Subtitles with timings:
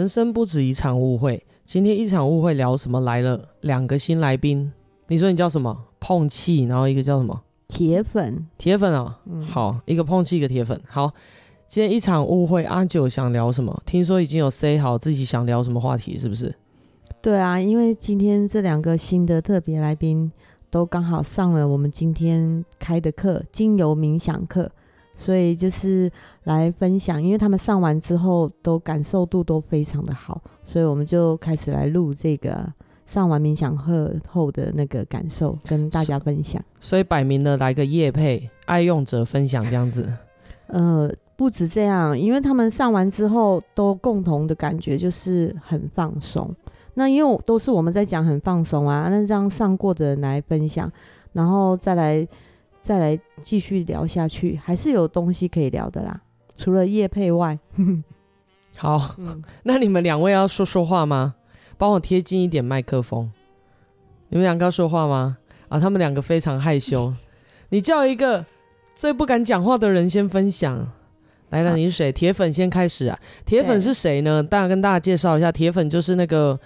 [0.00, 3.38] 人生不止一场误会，今天一场误会聊什么来了？
[3.60, 4.72] 两个新来宾，
[5.08, 5.76] 你说你叫什么？
[6.00, 7.38] 碰气，然后一个叫什么？
[7.68, 10.80] 铁粉，铁粉啊、哦嗯，好，一个碰气，一个铁粉。
[10.88, 11.12] 好，
[11.66, 13.78] 今天一场误会，阿九想聊什么？
[13.84, 16.54] 听说已经有 say 好自己想聊什么话题，是不是？
[17.20, 20.32] 对啊，因为今天这两个新的特别来宾
[20.70, 24.72] 都刚好上了我们今天开的课——精油冥想课。
[25.20, 26.10] 所以就是
[26.44, 32.66] 来分享，因为他们上完之后都感受度都非常的好，所以我们就开始来录这个
[33.04, 36.64] 上完冥想课后的那个感受，跟大家分享。
[36.80, 40.10] 所以摆明了来个夜配， 爱用者分享这样子。
[40.68, 46.50] 呃，不止这样，因为他们上完之后都共同的感觉就是很放松。
[46.94, 50.90] 那因为都是我们在讲很放松啊，那让上过的人来分享，
[51.34, 52.26] 然后再来。
[52.80, 56.20] 再来继续聊下去，还是有东西可以聊的啦。
[56.56, 57.58] 除了叶配外，
[58.76, 61.34] 好、嗯， 那你们两位要说说话吗？
[61.76, 63.30] 帮我贴近一点麦克风。
[64.28, 65.38] 你们两个要说话吗？
[65.68, 67.12] 啊，他们两个非常害羞。
[67.70, 68.44] 你叫一个
[68.94, 70.86] 最不敢讲话的人先分享。
[71.50, 72.12] 来了，你是谁？
[72.12, 73.18] 铁粉先开始啊。
[73.44, 74.42] 铁粉是谁呢？
[74.42, 76.58] 大家跟大家介绍一下，铁粉就是那个。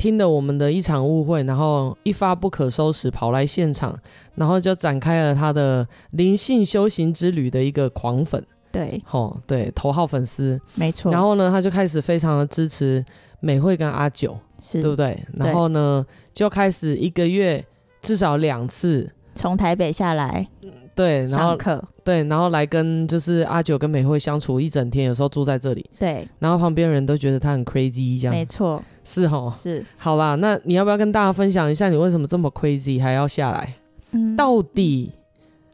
[0.00, 3.94] 听了我们的一场误会，然后一发不可收拾，跑来现场，
[4.34, 8.42] 然后就展开了他的灵性修行之旅的一个狂粉。
[8.72, 11.12] 对，哦，对，头号粉丝，没错。
[11.12, 13.04] 然后呢，他就开始非常的支持
[13.40, 14.34] 美惠跟阿九，
[14.72, 15.22] 对不对？
[15.34, 17.62] 然后呢，就开始一个月
[18.00, 20.48] 至少两次从台北下来，
[20.94, 21.58] 对，然后
[22.02, 26.26] 对，然后来跟就是阿九跟美惠相处一整天，有时候住在这里，对。
[26.38, 28.82] 然后旁边人都觉得他很 crazy，这样，没错。
[29.04, 33.74] 是哦，是好啦，那你要不要跟大家分享一下，你为什么这么 crazy 还要下来？
[34.12, 35.12] 嗯，到底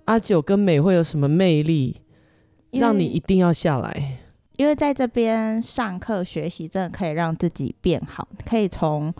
[0.06, 2.00] 阿九跟美惠有什么魅力，
[2.70, 4.18] 让你一定要下来？
[4.56, 9.12] 因为在这边上课学习，真的可以让自己变好，可以从。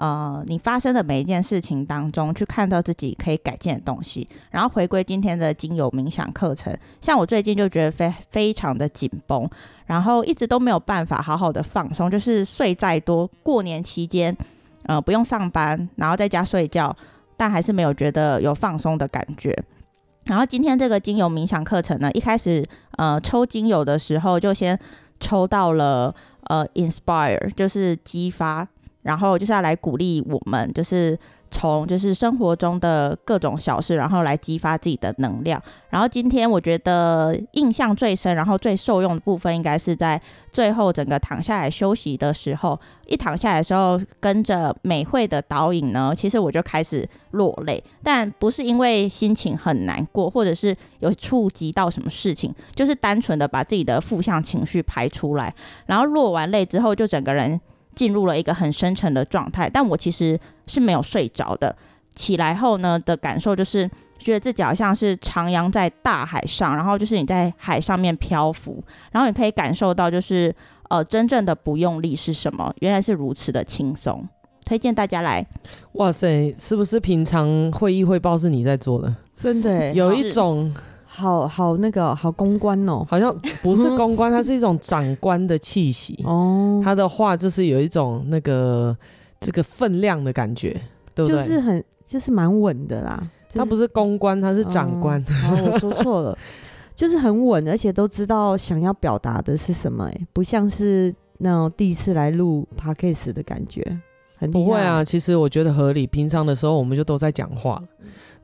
[0.00, 6.72] 呃，你发生的每一件事情当中，去看到自己可以改进的东西，然后回归今天的精油冥想课程。
[7.00, 9.50] 像我最近就觉得非非常的紧绷，
[9.86, 14.36] 然后一直都没有办法好好的放松，就是睡再多，过年期间，
[14.84, 16.96] 呃，不用上班，然后在家睡觉，
[17.36, 19.52] 但还是没有觉得有放松的感觉。
[20.26, 22.64] 然后今天这个精油冥想课程呢，一开始
[22.98, 24.78] 呃抽精油的时候，就先
[25.18, 26.14] 抽到了
[26.44, 28.68] 呃 Inspire，就是激发。
[29.02, 31.18] 然后就是要来鼓励我们，就是
[31.50, 35.62] 从就是生活中的各种小事，然后来激发自己的能量。
[35.88, 40.20] 然后今天我觉得印象最深，然后最受用的部分，应该是在
[40.52, 42.78] 最后整个躺下来休息的时候。
[43.06, 55.54] 一躺下来的时候，跟着美会的导引呢，其实我就开始落泪，但不是因为心情很难过，或者是有触及到什么事情，就是单纯的把自己的负向情绪排出来。
[55.86, 57.58] 然后落完泪之后，就整个人。
[57.98, 60.38] 进入了一个很深沉的状态，但我其实
[60.68, 61.74] 是没有睡着的。
[62.14, 70.54] 起来后呢的感受就是觉得自己好像是徜徉在大海上，然后就是你在海上面漂浮，然后你可以感受到就是
[70.90, 74.24] 呃真正的不用力是什么，原来是如此的轻松。
[74.64, 75.44] 推荐大家来。
[75.94, 79.12] 哇塞，是不是平常会议汇报是你在做的？
[79.34, 80.72] 真的有一种。
[81.18, 86.80] 好好那个好公关哦，好像不是公关，它是一种长官的气息 哦。
[86.84, 88.96] 他的话就是有一种那个
[89.40, 90.80] 这个分量的感觉，
[91.14, 91.44] 对不对？
[91.44, 93.30] 就是很就是蛮稳的啦。
[93.52, 95.20] 他不是公关，他是长官。
[95.44, 96.38] 哦，我说错了，
[96.94, 103.82] 就是很稳，而且都知道想要表达的是什么，哎，不像是那种第一次来录 podcast 的感觉。
[104.38, 106.06] 很不会啊，其实我觉得合理。
[106.06, 107.82] 平常的时候我们就都在讲话。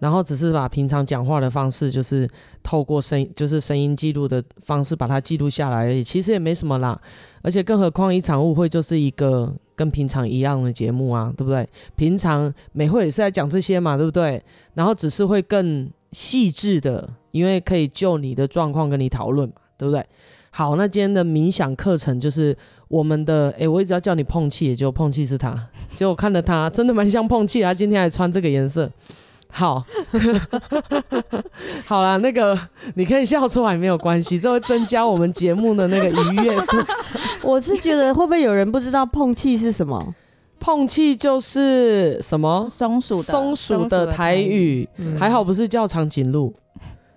[0.01, 2.29] 然后只是把平常讲话的方式，就是
[2.63, 6.03] 透过声音，就是声音记录的方式把它记录下来而已。
[6.03, 7.01] 其实也没什么啦，
[7.43, 11.67] 而且更何况一场误会就是一个跟平常一样的节目啊，对不对？
[11.95, 14.43] 平常美惠也是在讲这些嘛，对不对？
[14.75, 20.05] 然后只是会更细致的，因为可以就你的状况跟你讨论嘛，对不对？
[20.51, 22.55] 好，那今天的冥想课程就是
[22.89, 25.55] 我们的，诶，我一直要叫你碰气，也就碰气是他，
[25.95, 28.91] 结果我看了他真的蛮像碰气，他今天还穿这个颜色。
[29.51, 29.85] 好，
[31.87, 32.59] 好啦，那个
[32.95, 36.77] 你可以笑出来没有关系，这会增加我们节目的那个愉悦度。
[37.43, 40.15] 我是觉得会不会有人不知道碰气是什么？
[40.59, 42.67] 碰气就是什么？
[42.69, 46.53] 松鼠的松鼠的台语，嗯、还好不是叫长颈鹿。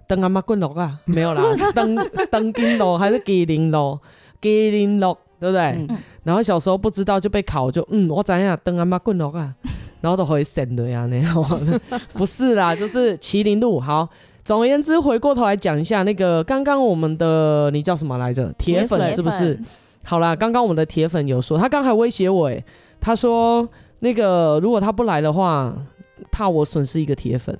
[0.08, 1.42] 登阿妈滚龙啊，没有啦，
[1.74, 1.96] 登
[2.30, 4.00] 登金龙还是吉林龙？
[4.40, 5.88] 吉林龙对不对、嗯？
[6.24, 9.54] 然后小时候不知道就被考，就嗯，我怎样登阿妈滚了啊？
[10.02, 11.62] 然后都会省的呀，那样
[12.14, 13.80] 不是啦，就是麒麟路。
[13.80, 14.08] 好，
[14.44, 18.54] 总而言之，回过头来讲一下那个刚刚我们的你叫什么来着？
[18.58, 19.60] 铁粉是不是？
[20.04, 22.64] 好啦，刚刚我们的铁粉有说，他刚还威胁我，哎，
[23.02, 23.68] 他说
[24.00, 25.76] 那个如果他不来的话，
[26.32, 27.58] 怕我损失一个铁粉。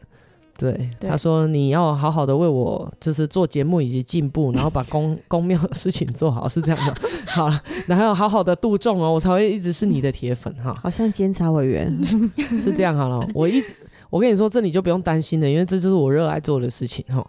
[0.58, 6.96] 对，对，他说你要好好的为我就是做节目以及进步，然后把公 公庙的事情做好，是这样的。
[7.28, 10.74] 好了，然后要好好的度众哦，我才会一直是你的铁粉哈。
[10.82, 11.96] 好像监察委员
[12.58, 13.74] 是这样好了，我一直
[14.10, 17.26] 我跟你说，这你就不用担心了，因为这就是我热爱做的事情哈。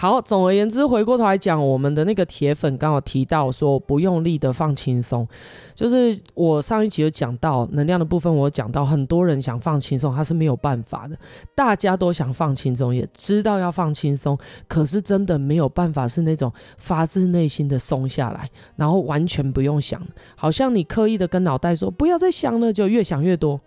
[0.00, 5.26] 好，总而言之，回过头来讲，我们的那个铁粉刚好提到说，不用力的放轻松，
[5.74, 11.18] 就是我上一集有讲到能量的部分，我讲到很多人想放轻松，他是没有办法的。
[11.52, 20.00] 大家都想放轻松，也知道要放轻松，可是真的没有办法，是那种发自内心的松下来，然后完全不用想，
[20.36, 23.60] 好像你刻意的跟脑袋说不要再想了，就越想越多。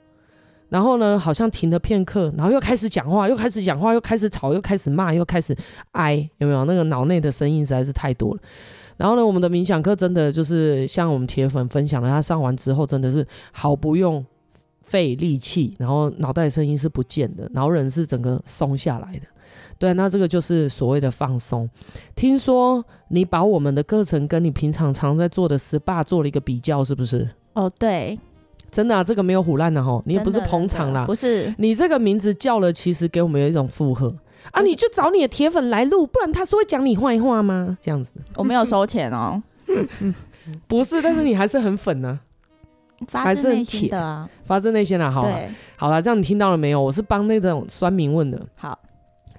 [0.71, 5.53] 然后呢，好像停了片刻，然后又开始讲话，又开始讲话，又开始吵，又开始骂，又开始
[5.91, 6.63] 哀，有没有？
[6.63, 8.41] 那个脑内的声音实在是太多了。
[8.95, 14.25] 然后呢，我们的冥想课真的就是像我们铁粉分享了，他上完之后真的是毫不用
[14.81, 19.27] 费力气，然后脑袋的声音是不见的，然后人是整个松下来的。
[19.77, 21.69] 对，那这个就是所谓的放松。
[22.15, 27.27] 听说你把我们的课程跟你平常常在做的 SPA 做了一个比较，是不是？
[27.55, 28.17] 哦，对。
[28.71, 31.53] 真的啊，这个没有唬烂的哈，你也不是捧场啦，不是。
[31.57, 34.15] 你这个名字叫了，其实给我们有一种附和。
[34.51, 37.77] 啊，你就找你的铁粉来录，不然他是会讲你坏话吗？
[37.81, 39.41] 这样子，我没有收钱哦，
[40.67, 42.19] 不是，但是你还是很粉呢，
[43.07, 45.27] 发自内心的啊，发自内心的，好，
[45.75, 46.81] 好了，这样你听到了没有？
[46.81, 48.41] 我是帮那种酸民问的。
[48.55, 48.79] 好，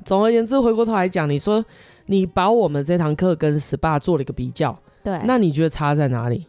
[0.05, 1.65] 总而言之，回过头来讲，你说
[2.07, 6.47] 你把我们这堂课跟 SPA 做了一个比较，对，那你觉得差在哪里？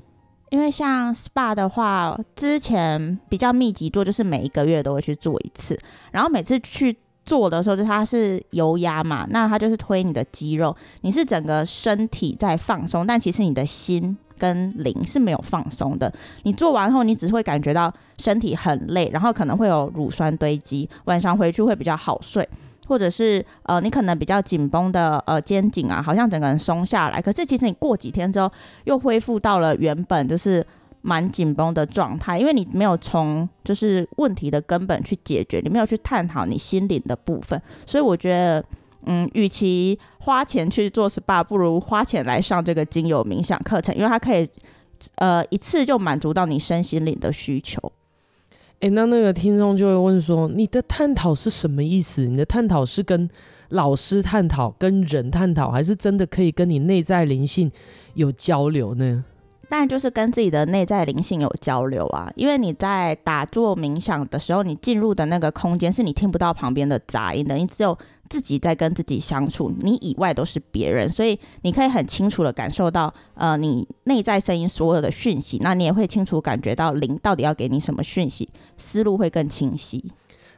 [0.54, 5.76] 因为像 SPA 的话，之前比较密集做，就是每一个月都会去做一次。
[6.12, 6.96] 然后每次去
[7.26, 16.14] 做的时候，就它是油压嘛，那它就是推你的肌肉，你是整个身体在放松，但其实你的心跟灵是没有放松的。
[16.44, 22.48] 你做完后，你只是会感觉到身体很累，然后可能会有乳酸堆积，晚上回去会比较好睡。
[22.88, 27.22] 或者是呃，你可能比较紧绷的呃肩颈啊，好像整个人松下来。
[27.22, 28.52] 可是其实你过几天之后，
[28.84, 30.66] 又恢复到了原本就是
[31.02, 37.62] 蛮紧绷的状态，因为你没有从就是问题的根本去解决，你没有去探讨你心灵的部分。
[37.86, 38.64] 所以我觉得，
[39.06, 44.50] 嗯，与其花钱去做 SPA，不如花钱来上这个精油冥想课程，因为它可以
[45.16, 47.92] 呃一次就满足到你身心灵的需求。
[48.84, 52.28] 诶，那那个听众就会问说：“你的探讨是什么意思？
[52.28, 53.30] 你的探讨是跟
[53.70, 57.72] 老师探讨、跟人探讨，还是真的可以跟你内在灵性
[58.16, 59.24] 有交流呢？”
[59.70, 67.98] 当然就是跟自己的内在灵性有交流啊，因为你在打坐冥想的时候，你进入的那个空间是你听不到旁边的杂音的，你只有。
[68.34, 80.04] 自己在跟自己相处，你以外都是别人，所以你可以很清楚的感受到，呃，你内在声音所有的讯息，那你也会清楚感觉到灵到底要给你什么讯息，思路会更清晰。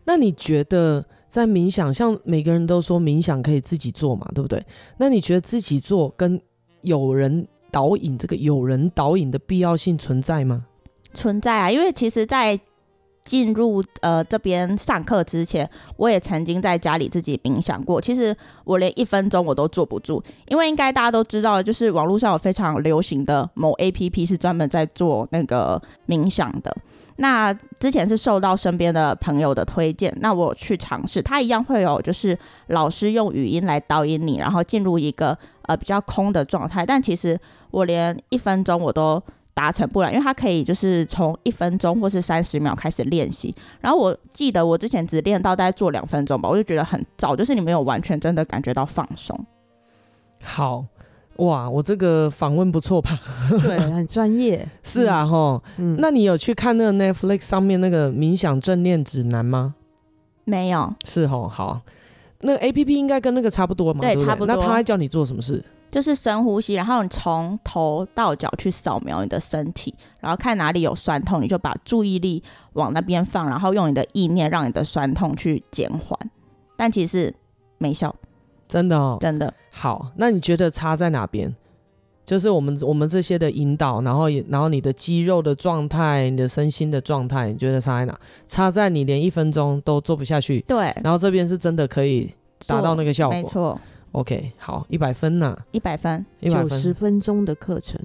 [0.06, 4.66] 那你觉得在冥想，像每个人都说冥想可以自己做嘛，对不对？
[4.96, 6.42] 那你觉得自己做跟
[6.80, 10.66] 有人导引，这个有人导引的必要性存在吗？
[11.14, 12.58] 存在啊，因为其实，在
[13.26, 15.68] 进入呃这边上课之前，
[15.98, 18.00] 我也曾经在家里自己冥想过。
[18.00, 26.74] 其实我连一分钟我都坐不住，因为应该大家都知道，就是网络上有非常流行的某 APP 是专门在做那个冥想的。
[27.18, 36.86] 那之前是受到身边的朋友的推荐，那我去尝试，它一样会有就是老师用语音来导引你，然后进入一个呃比较空的状态。
[36.86, 37.40] 但其实
[37.72, 39.22] 我连一分钟我都。
[39.56, 43.56] 达成不了，因为他可以就是从一分钟或是三十秒开始练习。
[43.82, 49.40] 然后我记得我之前只练到大概做两分钟吧，我就觉得很早，就是你没有完全真的感觉到放松。
[50.44, 50.86] 好
[51.38, 53.20] 哇，我这个访问不错吧？
[53.64, 54.68] 对，很专业。
[54.84, 55.62] 是啊，齁。
[55.78, 59.76] 嗯，那你有去看那个 Netflix 上面那个冥想正念指南吗？
[60.44, 60.94] 没有。
[61.06, 61.82] 是吼，好。
[62.42, 64.02] 那个 APP 应该跟那个差不多嘛？
[64.02, 64.56] 对差不多。
[64.56, 65.64] 那他还教你做什么事？
[65.96, 76.20] 就是深呼吸，然后你从头到脚去扫描你的身体，然后看哪里有酸痛，你就把注意力往那边放，然后用你的意念让你的酸痛去减缓。
[76.76, 77.34] 但其实
[77.78, 78.14] 没效，
[78.68, 79.54] 真的哦，真的。
[79.72, 81.56] 好，那你觉得差在哪边？
[82.26, 88.20] 就是我们我们这些的引导，然后也然后你的肌肉的状态，你的身心的状态，你觉得差在哪？
[88.46, 90.60] 差在你连一分钟都做不下去。
[90.68, 92.30] 对，然后这边是真的可以
[92.68, 93.80] 达到那个效果，没错。
[94.16, 98.00] OK，好，一百分呐，一百分，一百分，九十分钟的课程，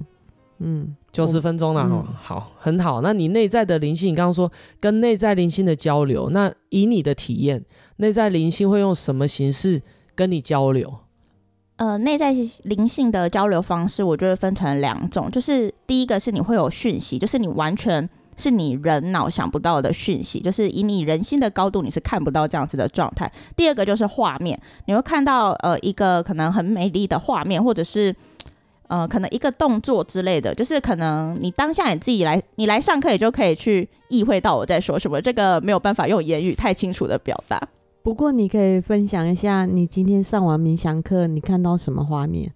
[0.59, 2.99] 嗯，九十分钟了，嗯，好，很好。
[2.99, 7.63] 那你内在的灵性，你刚刚说跟内在灵性的交流，那以你的体验，
[7.95, 9.81] 内在灵性会用什么形式
[10.13, 10.93] 跟你交流？
[11.77, 18.07] 呃，内在灵性的交流方式，我觉得分成两种，就是第一个是你会有讯息，就是你完全
[18.41, 23.31] 是你人脑想不到的讯息，就是以你人心的高度，你是看不到这样子的状态。
[23.55, 28.15] 第二个就是画面，你会看到呃一个可能很美丽的画面，或者是。
[28.87, 37.57] 呃，可能一个动作之类的，就是可能你当下你自己来，你来上课也就可以去意会到我在说什么，这个没有办法用言语太清楚的表达。
[38.03, 42.51] 不过你可以分享一下，你今天上完冥想课，你看到什么画面？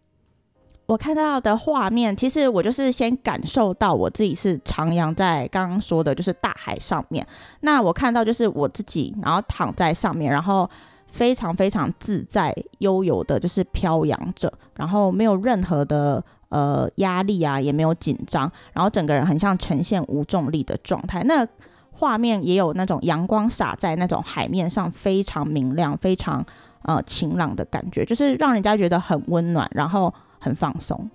[0.85, 7.25] 我看到的画面，其实我就是先感受到我自己是徜徉在刚刚说的，就是大海上面。
[7.61, 10.69] 那我看到就是我自己，然后躺在上面，然后。
[11.07, 21.23] 非常非常自在、悠游的，就是飘扬着，然后没有任何的呃压力啊，也没有紧张，然后整个人很像呈现无重力的状态。
[21.23, 21.47] 那
[21.91, 26.45] 画面也有那种阳光洒在那种海面上，非常明亮、非常
[26.81, 31.09] 呃晴朗的感觉，就是让人家觉得很温暖，然后很放松。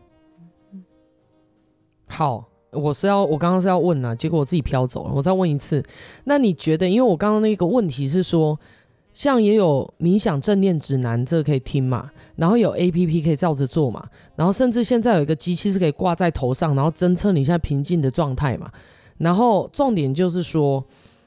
[2.09, 5.83] 好，我是要我刚刚是要问呢、啊，结果我自己飘走了，我再问一次。
[6.25, 8.59] 那你觉得，因为我刚刚那个问题是说。
[9.13, 18.71] 像也有冥想正念指南，这个可以听嘛，然后有 APP 可以照着做嘛，然后甚至现在有一个机器是可以挂在头上，然后侦测你现在平静的状态嘛。
[19.19, 20.83] 然后重点就是说，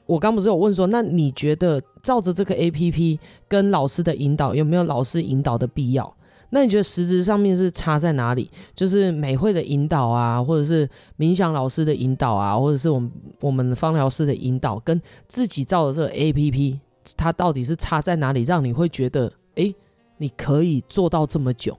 [0.06, 6.16] 我刚不是有问说，那你觉得照着这个 APP 跟老师的引导有没有老师引导的必要？
[6.54, 8.48] 那你觉得实质上面是差在哪里？
[8.76, 16.78] 就是美惠的引导啊，或者是冥想老师的引导啊，或者是我们我们芳疗师的引导，跟自己造的这个 APP。
[17.18, 19.74] 它到底是差在哪里，让你会觉得，哎、欸，
[20.16, 21.76] 你可以做到这么久，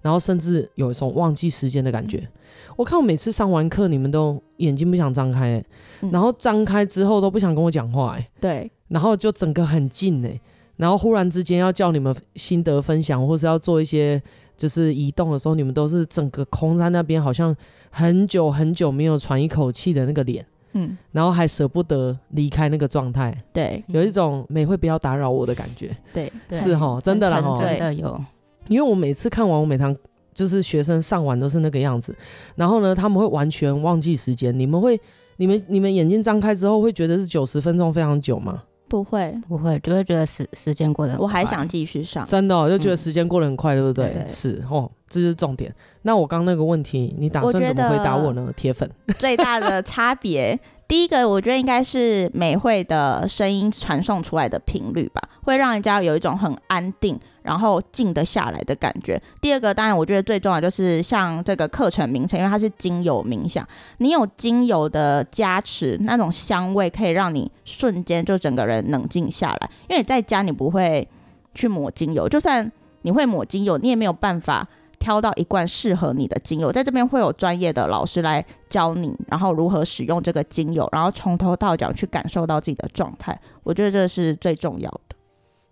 [0.00, 2.28] 然后甚至有一种忘记时间的感觉。
[2.76, 5.64] 我看我每次上完课，你们都眼睛不想张开，
[6.12, 10.40] 然后张开之后都不想跟我讲话，哎，对，然后就整个很静，哎，
[10.80, 14.20] 然后忽然之间要叫你们心得分享，或是要做一些
[14.56, 17.54] 就是移动的时候，你们都是整个空在那边，好像
[17.90, 20.44] 很久很久没有喘一口气的那个脸。
[20.72, 28.24] 嗯，然后还舍不得离开那个状态，对，有一种美惠不要打扰我的感觉，对，是哈，真的啦，真的有，
[28.68, 29.92] 因为我每次看完我每堂
[30.32, 32.14] 就是学生上完都是那个样子，
[32.54, 34.96] 然后呢，他们会完全忘记时间，你们会，
[35.38, 38.62] 你们你们眼睛张开之后会觉得是九十分钟非常久吗？
[38.90, 44.12] 不会，不会，就会觉得时时间过得很快，我还想继续上，真的、哦、就觉得时间过得很快，嗯、对不对？
[44.12, 45.72] 对是哦，这是重点。
[46.02, 48.52] 那我刚那个问题，你打算怎么回答我呢？
[48.56, 50.58] 铁粉 最大的差别。
[50.88, 59.20] 第一个，我觉得应该是美惠的声音传送出来的频率吧，会让人家有一种很安定，然后静得下来的感觉。
[59.40, 63.66] 第二个，当然我觉得最重要就是像这个课程名称，因为它是精油冥想，
[63.98, 69.70] 你有精油的加持，那种香味可以让你瞬间就整个人冷静下来。
[69.88, 71.08] 因为你在家你不会
[71.54, 72.70] 去抹精油，就算
[73.02, 74.66] 你会抹精油，你也没有办法。
[75.00, 83.34] 挑到一罐适合你的精油，在这边会有专业的老师来教你，然后如何使用这个精油，然后从头到脚去感受到自己的状态。
[83.62, 85.16] 我觉得这是最重要的。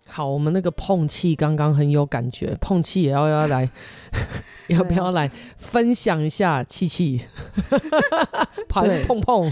[0.09, 3.69] 好，我们那个碰气刚刚很有感觉，碰气也要要来，
[4.67, 7.21] 要不要来分享一下气气？
[8.81, 9.51] 对，碰碰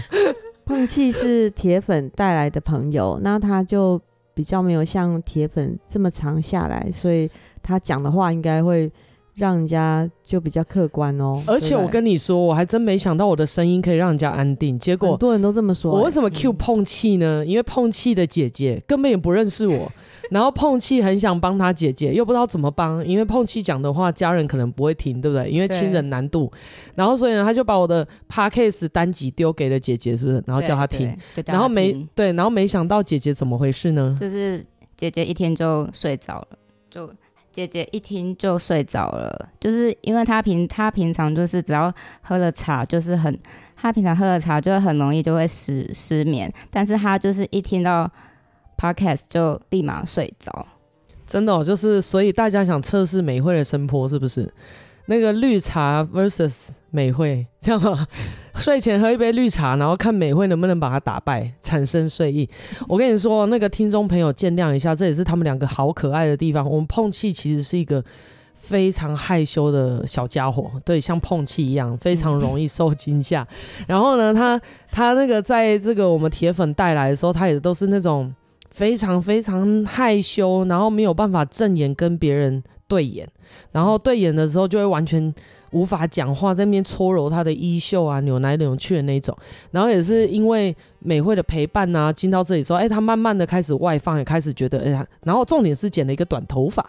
[0.64, 4.00] 碰气是铁粉带来的朋友，那他就
[4.34, 7.30] 比较没有像铁粉这么长下来，所以
[7.62, 8.90] 他讲的话应该会。
[9.38, 14.76] 让人家就比较客观哦，而且我跟你说，我还真没想到我的声音可以让人家安定。
[14.76, 15.92] 结果很多人都这么说。
[15.92, 17.46] 我为什么 cue 碰气呢？
[17.46, 19.92] 因为碰气的姐姐根本也不认识我，
[20.30, 25.50] 然后碰气很想帮他姐姐，又不知道怎么帮，因为碰气讲的话家人可能不会听，对不对？
[25.50, 26.50] 因为亲人难度，
[26.94, 30.42] 然后所以呢，他就把我的 podcast 单集丢给了姐姐，是不是？
[30.46, 31.16] 然后叫她听，
[31.46, 34.16] 然后没对，然后没想到姐姐怎么回事呢？
[34.18, 34.64] 就是
[34.96, 36.58] 姐姐一天就睡着了，
[36.90, 37.10] 就。
[37.50, 43.36] 姐姐一听就睡着了，就是因为她平她平常就是只要喝了茶，就是很
[43.74, 48.08] 她平常喝了茶就会很容易就会失失眠，但是她就是一听到
[48.78, 50.66] podcast 就立马睡着，
[51.26, 54.50] 真的，就是所以大家想测试美会的声波是不是？
[55.06, 58.06] 那个绿茶 versus 美会，这样吗？
[58.56, 62.46] 睡前喝一杯绿茶，然后看美会能不能把它打败，产生睡意。
[62.86, 66.68] 我跟你说，那个听众朋友见谅一下，这也是他们两个好可爱的地方。
[66.68, 68.04] 我们碰气其实是一个
[68.54, 73.46] 非常害羞的小家伙，对，像碰气一样，非常容易受惊吓。
[73.86, 78.34] 然后呢，他他那个在这个我们铁粉带来的时候，他也都是那种
[78.78, 83.28] 非常非常害羞，然后没有办法正眼跟别人对眼。
[83.72, 85.34] 然后对眼的时候就会完全
[85.72, 89.36] 无法讲话，在那边搓揉他的衣袖啊，扭来扭去的那种。
[89.72, 95.04] 然后也是因为美惠的陪伴啊，进到这里说，哎，他慢慢的开始外放，也开始觉得，哎呀。
[95.24, 96.88] 然后重点是剪了一个短头发，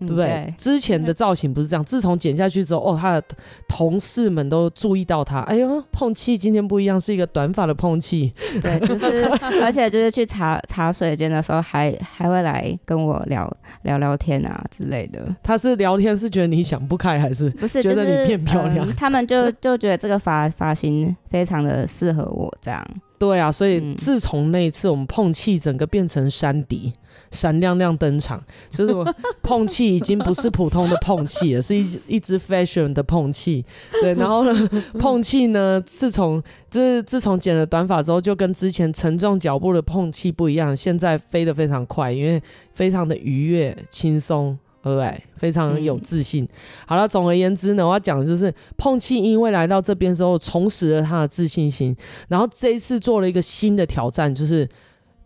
[0.00, 0.26] 对不对？
[0.26, 3.22] 对之前的造型不是这样，自从剪下去之后，哦，他的
[3.68, 8.32] 同事们都注意到他，哎呦，碰气今天不一样，是一个短发的碰气。
[8.60, 9.24] 对，就是，
[9.62, 13.50] 而且就是去茶茶水间的时候还，还还会来跟我聊
[13.82, 15.34] 聊聊天啊之类的。
[15.42, 18.80] 他是聊天是觉得你想不开，还是不是觉得你变漂亮？
[18.80, 22.86] 就是嗯、他们就就觉得这个发发型非常的适合我，这样。
[23.18, 26.92] 对啊，所以自从那一次，我们碰气整个变成山迪。
[27.30, 29.04] 闪亮亮登场，就是我
[29.42, 33.64] 碰气已经不是普通的碰气了，是一一只 fashion 的碰气。
[34.00, 42.42] 对，然后呢， 碰气呢，自从就是自从剪了短发之后，就跟之前沉重脚步的碰气不一样，现在飞得非常快，因为
[42.72, 45.22] 非常的愉悦、轻松，对不对？
[45.36, 46.44] 非常有自信。
[46.44, 46.48] 嗯、
[46.86, 51.96] 好了，总而言之呢，我要讲的就是碰气，因为来到这边之后，重拾了他的自信心，
[52.28, 54.68] 然后这一次做了一个新的挑战，就是。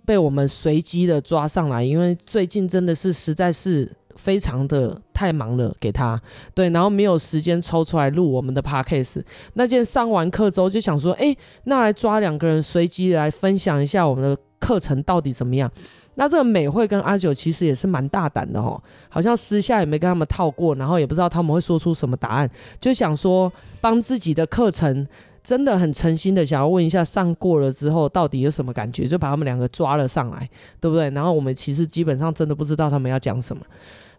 [0.04, 6.20] 被我们随机的抓上来，因为最近真的是实在是非常的太忙了，给他
[6.54, 9.22] 对，然后没有时间抽出来录我们的 podcast。
[9.54, 15.70] 那件上完课之后就想说，哎，那来抓两个人随机来分享一下我们的课程到底怎么样？
[16.16, 18.78] 那这个美会跟阿九其实也是蛮大胆的哦，
[19.08, 25.06] 好像私下也没跟他们套过，然后也不知道他们会说出什么答案，就想说帮自己的课程。
[25.42, 29.06] 真的很诚心的想要问一下，上过了之后到底有什么感觉？
[29.06, 30.48] 就把他们两个抓了上来，
[30.80, 31.10] 对不对？
[31.10, 33.62] 然后我们其实基本上真的不知道他们要讲什么。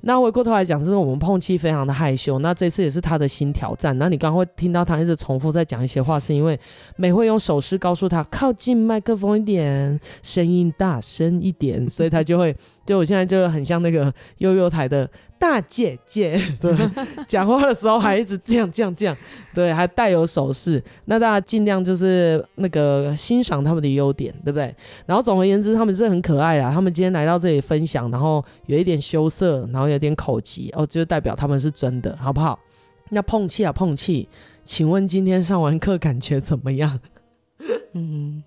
[0.05, 2.37] 那回过头来讲，就是我们碰气非常的害羞。
[2.39, 3.97] 那这次也是他的新挑战。
[3.97, 6.59] 那你刚刚会听到他一直重复在讲一些话，是因为
[6.97, 12.53] 美会用手势告诉他靠近麦克风一点，声音大声一点，所以他就会。
[12.85, 15.09] 就我现在就很像那个悠悠台的
[15.43, 16.73] 大姐姐， 对，
[17.27, 19.17] 讲话的时候还一直这样这样这样，
[19.53, 20.81] 对，还带有手势。
[21.03, 24.73] 那大家尽量就是那个欣赏他们的优点，对不对？
[25.05, 26.71] 然后总而言之，他们是很可爱啊。
[26.71, 32.57] 他们今天来到这里分享，然后有一点羞涩，然后有点口急哦，就代表他们是真的，好不好？
[33.09, 34.29] 那碰气啊碰气，
[34.63, 36.97] 请问今天上完课感觉怎么样？
[37.91, 38.41] 嗯，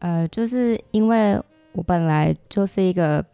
[0.00, 1.40] 呃，就是因为
[1.72, 3.24] 我本来就是一个。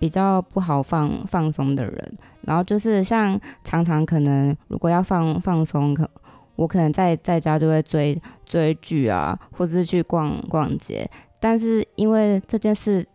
[0.00, 6.08] 比较不好放放松的人，然后就是像常常可能如果要放放松，可
[6.56, 11.08] 我可能在在家就会追追剧啊，或者是去逛逛街。
[11.38, 13.06] 但是因为这件事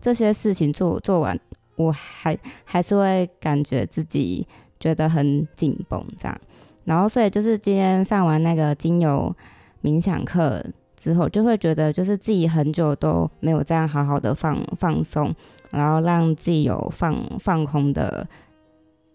[0.00, 1.38] 这些事情做做完，
[1.76, 4.48] 我还还是会感觉自己
[4.78, 6.40] 觉得很紧绷这样。
[6.84, 9.34] 然后所以就是今天上完那个精油
[9.82, 10.64] 冥想课
[10.96, 15.34] 之后，就会觉得就是自己很久都没有这样好好的放放松。
[15.70, 18.26] 然后让自己有放放空的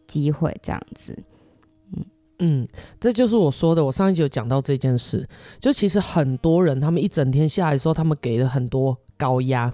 [0.08, 1.18] 机会，这样子，
[1.94, 2.06] 嗯
[2.40, 2.68] 嗯，
[3.00, 3.84] 这就是我说的。
[3.84, 5.28] 我上一集有讲到这件事，
[5.60, 9.72] 就其实很多人他们一整天下来的时候，他们给了很多高压，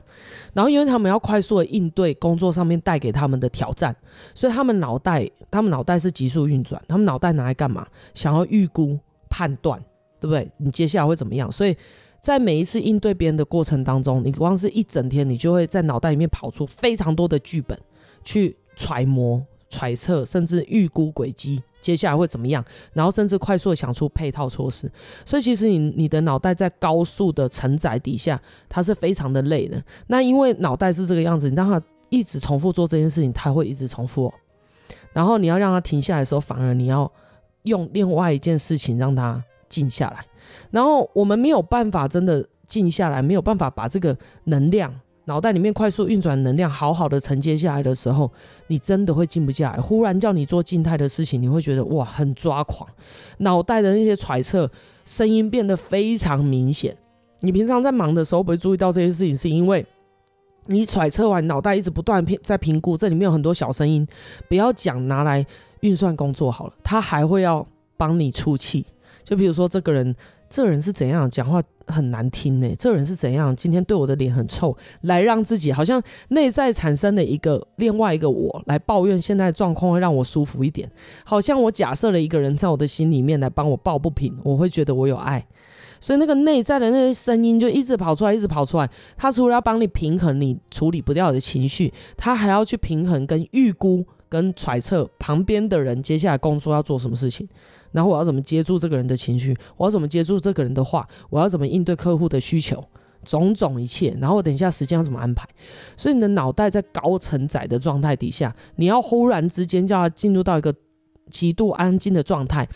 [0.54, 3.96] 然后因为他们要快速的应对工作上面带给他们的挑战，
[4.34, 7.86] 所以他们脑袋，他们脑袋是急速运转，他们脑袋拿来干嘛？
[8.14, 8.98] 想要预估、
[9.30, 9.80] 判断，
[10.20, 10.52] 对不对？
[10.58, 11.52] 你接下来会怎么样？
[11.52, 11.76] 所以。
[12.22, 17.78] 在每一次应对别人的过程当中，你光是一整天，你就会在脑袋里面跑出非常多的剧本，
[18.24, 24.90] 去揣摩、揣测，甚至预估轨迹，接下来会怎么样，然后甚至快速的想出配套措施。
[25.26, 29.84] 所以其实你你的脑袋在高速的承载底下，它是非常的累的。
[30.06, 34.32] 那因为脑袋是这个样子，你让它一直重复做这件事情，它会一直重复。
[35.12, 37.12] 然后你要让它停下来的时候，反而你要
[37.64, 40.24] 用另外一件事情让它静下来。
[40.70, 44.94] 然后我们没有办法真的静下来，没有办法把这个能量，
[45.26, 48.32] 脑袋里面快速运转能量好好的承接下来的时候，
[48.68, 49.82] 你真的会静不下来。
[49.82, 52.90] 忽然叫你做静态的事情，你会觉得哇，很抓狂，
[53.40, 54.70] 脑袋的那些揣测
[55.06, 56.96] 声音变得非常明显。
[57.42, 59.86] 你平常在忙的时候不会注意到这些事情，是因为
[60.68, 64.08] 你揣测完，脑袋一直不断在评估，这里面有很多小声音。
[64.48, 65.46] 不要讲拿来
[65.82, 68.86] 运算工作好了，他还会要帮你出气。
[69.24, 70.16] 就比如说这个人。
[70.52, 72.76] 这人是怎样讲话很难听呢？
[72.78, 80.92] 这人是怎样今天对我的脸很臭，来让自己好像内在产生了一个另外一个我来抱怨现在的状况会让我舒服一点，
[81.24, 85.48] 好像我假设了一个人在我的心里面来帮我抱不平，我会觉得我有爱，
[86.02, 88.90] 所以那个内在的那些声音就一直跑出来，一直跑出来。
[89.16, 97.48] 他除了要帮你平衡你处理不掉的情绪，他还要去平衡跟预估跟揣测旁边的人接下来工作要做什么事情。
[97.92, 99.56] 然后我要怎么接住这个人的情绪？
[99.78, 101.08] 我要怎么接住这个人的话？
[101.30, 102.84] 我要怎么应对客户的需求？
[103.24, 104.18] 种种一切。
[104.20, 105.48] 然后等一下时间要怎么安排？
[105.96, 110.74] 所以你的脑袋在高承载的状态底下，你要忽然之间叫他进入到一个
[111.30, 112.68] 极度安静的状态，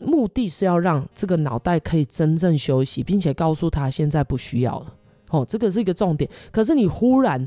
[0.00, 4.94] 目的是要让这个脑袋可以真正休息，并且告诉他现在不需要了。
[5.30, 6.30] 哦，这个是一个重点。
[6.50, 7.46] 可是你忽然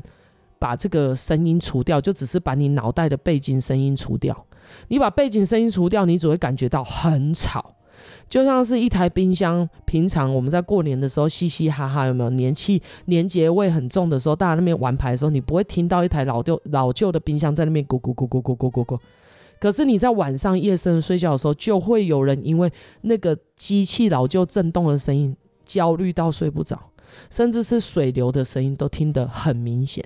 [0.58, 4.46] 把这个声音除掉，就只是把你脑袋的背景声音除掉。
[4.88, 7.74] 你把背景声音除掉，你只会感觉到很吵，
[8.28, 9.68] 就像是一台冰箱。
[9.84, 18.98] 平常我们在过年的时候嘻嘻哈哈，有没有年气年节味很重的时候，大家那边玩牌的时候，你不会听到一台老旧老旧的冰箱在那边咕咕咕咕咕咕咕咕。
[19.58, 26.80] 可是你在晚上夜深睡觉的时候，就会有人因为那个机器老旧震动的声音焦虑到睡不着，
[27.28, 30.02] 甚至是水流的声音都听得很明显。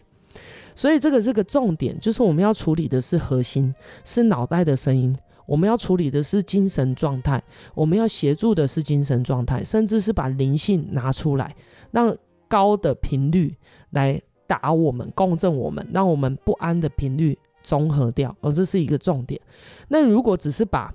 [0.75, 3.73] 所以这个是个重点，就是我们要处理的是核心，
[4.05, 5.15] 是脑袋的声音；
[5.47, 7.43] 我们要处理的是精神状态，
[7.75, 11.55] 我们要协助的是精神状态，甚至是把灵性拿出来，
[11.91, 12.17] 让
[12.49, 13.57] 高的频率
[13.91, 18.37] 来打我们、共振我们，让我们不安的频率综合掉。
[18.41, 19.41] 而这是一个重点。
[19.89, 20.93] 那如果只是把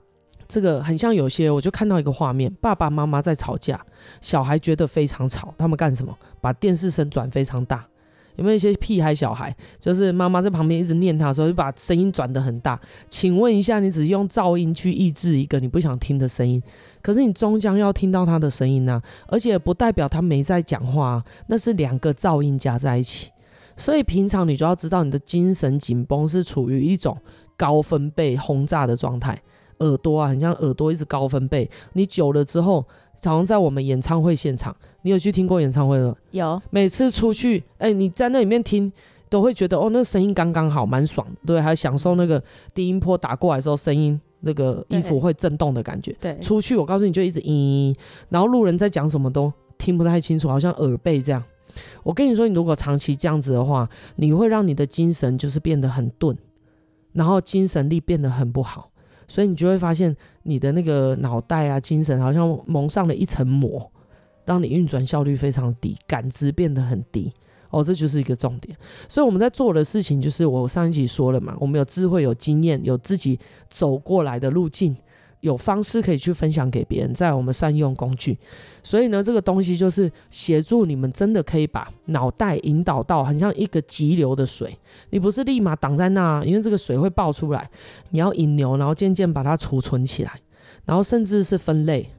[0.47, 3.83] 这个很像有些，我就看到一个画面：爸爸妈妈在吵架，
[4.21, 6.15] 小孩觉得非常吵，他们干什么？
[6.39, 7.88] 把电视声转非常大。
[8.39, 12.79] 有没有一些屁孩小孩，就是妈妈在旁边一直念他的时候，就把声音转得很大？
[13.09, 16.63] 请问一下，你只是用噪音去抑制一个你不想听的声音，
[17.01, 23.29] 可是你终将要听到他的声音呢、而且不代表他没在讲话、那是两个噪音加在一起。
[23.75, 27.17] 所以平常你就要知道，你的精神紧绷是处于一种
[27.57, 29.37] 高分贝轰炸的状态，
[29.79, 32.85] 耳朵啊，很像耳朵一直高分贝，你久了之后。
[33.23, 36.15] 好像在我们演唱会现场，你有去听过演唱会吗？
[36.31, 36.61] 有。
[36.69, 38.91] 每次出去，哎、欸，你在那里面听，
[39.29, 42.41] 都会觉得哦，那个声音刚刚好，蛮爽的，对，还享受那个
[42.73, 46.15] 低音波打过来的时候，声音那个衣服会震动的感觉。
[46.19, 46.37] 对。
[46.39, 47.95] 出去，我告诉你就一直嘤，
[48.29, 51.43] 然后路人在讲什么都听不太清楚，好像耳背这样。
[52.03, 56.35] 我跟你说，你如果长期这样子的话，你会让你的精神就是变得很钝，
[57.13, 58.91] 然后精神力变得很不好。
[59.27, 60.15] 所以你就会发现，
[60.49, 63.91] 你的那个脑袋啊，精神好像蒙上了一层膜，
[64.43, 67.31] 当你运转效率非常低，感知变得很低。
[67.69, 68.75] 哦，这就是一个重点。
[69.07, 74.95] 所以我们在做的事情，就是我上一集说了嘛，我们有智慧、有经验、有自己走过来的路径。
[75.41, 78.37] 有方式可以去分享给别人，在我们善用工具，
[78.83, 84.77] 所以呢，这个东西就是协助你们，真的可以把脑袋引导到很像一个急流的水，
[85.11, 87.69] 你不是立马挡在那，因为这个水会爆出来，
[88.09, 90.33] 你要引流，然后渐渐把它储存起来，
[90.85, 92.09] 然后甚至是分类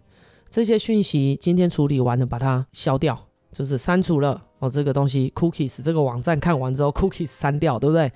[0.49, 3.19] 这些讯息，今天处理完了，把它消掉，
[3.53, 8.11] 就是删除了哦，这个东西 cookies 这个网站看完之后 cookies 删掉，对不对？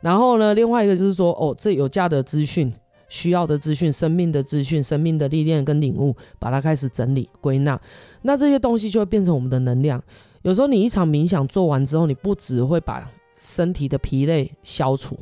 [0.00, 2.72] 然后呢，另外一个就是说，哦，这有价的资讯。
[3.08, 7.80] 需要的资讯、生命的资讯、生命的历练跟领悟，把它开始整理归纳，
[8.22, 10.02] 那这些东西就会变成我们的能量。
[10.42, 15.18] 有时候你一场冥想做完之后，你不只会把身体的疲累消除，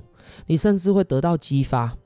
[0.46, 1.96] 你甚至会得到激发。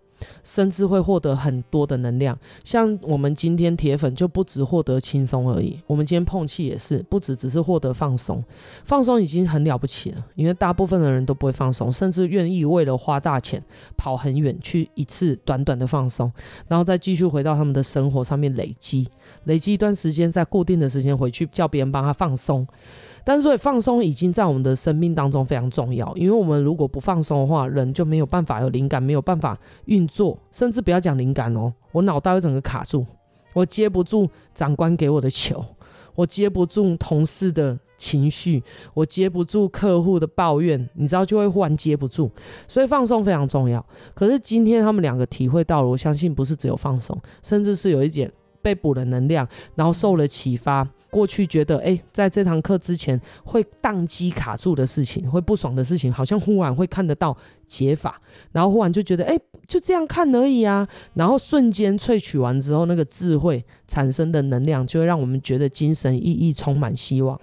[0.43, 8.43] 甚至会获得很多的能量，像我们今天铁粉就不只获得轻松而已，我们今天碰气也是不只只是获得放松，
[8.85, 13.63] 放松已经很了不起了，因为大部分的人都不会放松，甚至愿意为了花大钱
[13.97, 16.33] 跑很远去一次短短的放松，
[16.67, 19.09] 然后再继续回到他们的生活上面累积，
[19.45, 22.67] 累积一段时间，在固定的时间回去叫别人帮他放松。
[23.29, 33.05] 但是，所以放松已经在我们的生命当中非常重要，因为我们如果不放松的话，人就没有办法有灵感，没有办法运作，甚至不要讲灵感哦，我脑袋会整个卡住，
[33.53, 35.63] 我接不住长官给我的球，
[36.15, 38.63] 我接不住同事的情绪，
[38.95, 42.31] 我接不住客户的抱怨，你知道就会忽然接不住，
[42.67, 43.85] 所以放松非常重要。
[44.15, 50.89] 可是今天他们两个体会到了，我相信不是只有放松，甚至是有一点被补了能量，然后受了启发。
[51.11, 58.21] 过去觉得，哎，在这堂课之前会宕机卡住的事情，会不爽的事情，好像忽然会看得到解法，
[58.53, 67.41] 然后忽然就觉得，哎，就这样看而已啊，然后瞬间萃取完之后，那个智慧产生的能量，就会让我们觉得精神奕奕，充满希望。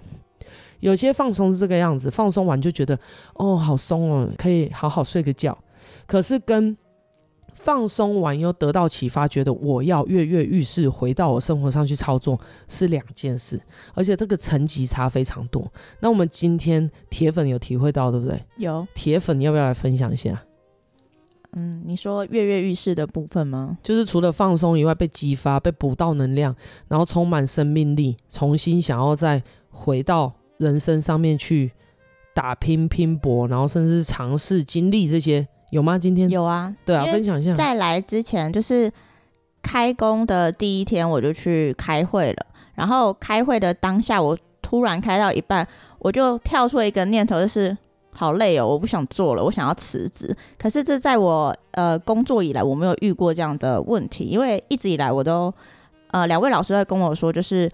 [0.80, 2.96] 有些放松是这个样子，放松完就觉得，
[3.34, 5.56] 哦，好松哦，可以好好睡个觉。
[6.06, 6.76] 可是跟
[7.58, 12.38] 放松完又得到启发，觉得我要跃跃欲试，回到我生活上去操作
[12.68, 13.60] 是两件事，
[13.94, 15.66] 而且这个层级差非常多。
[16.00, 18.40] 那我们今天铁粉有体会到，对不对？
[18.58, 20.40] 有铁粉，你要不要来分享一下？
[21.54, 23.78] 嗯，你说跃跃欲试的部分吗？
[23.82, 26.54] 就是除了放松以外，被激发、被补到能量，
[26.86, 31.72] 然后充满生命力，重新想要再回到人生上面去
[32.34, 35.48] 打拼拼搏，然后甚至尝试经历这些。
[35.70, 35.98] 有吗？
[35.98, 37.52] 今天有啊，对啊，分享一下。
[37.52, 38.90] 在来之前，就是
[39.62, 42.46] 开工的第一天，我就去开会了。
[42.74, 45.66] 然后开会的当下，我突然开到一半，
[45.98, 47.76] 我就跳出一个念头，就是
[48.10, 50.34] 好累哦，我不想做了，我想要辞职。
[50.58, 55.52] 可是这在我呃工作以来，我没有遇过这样的问题，因为一直以来我都
[56.12, 57.70] 呃两位老师在跟我说，就是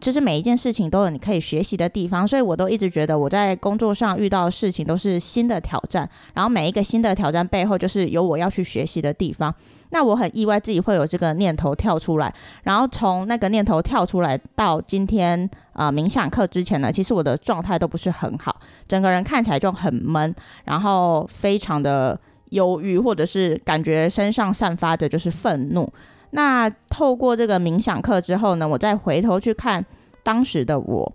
[0.00, 9.54] 就是每一件事情都有你可以学习的地方，所以我都一直觉得我在工作上遇到的事情都是新的挑战，然后每一个新的挑战背后就是有我要去学习的地方。
[9.90, 22.18] 那我很意外自己会有这个念头跳出来，然后从那个念头跳出来到今天呃冥想课之前呢，其实我的状态都不是很好，整个人看起来就很闷，然后非常的
[22.50, 25.90] 忧郁，或者是感觉身上散发着就是愤怒。
[26.30, 29.84] 那透过这个冥想课之后呢，我再回头去看
[30.22, 31.12] 当时的我，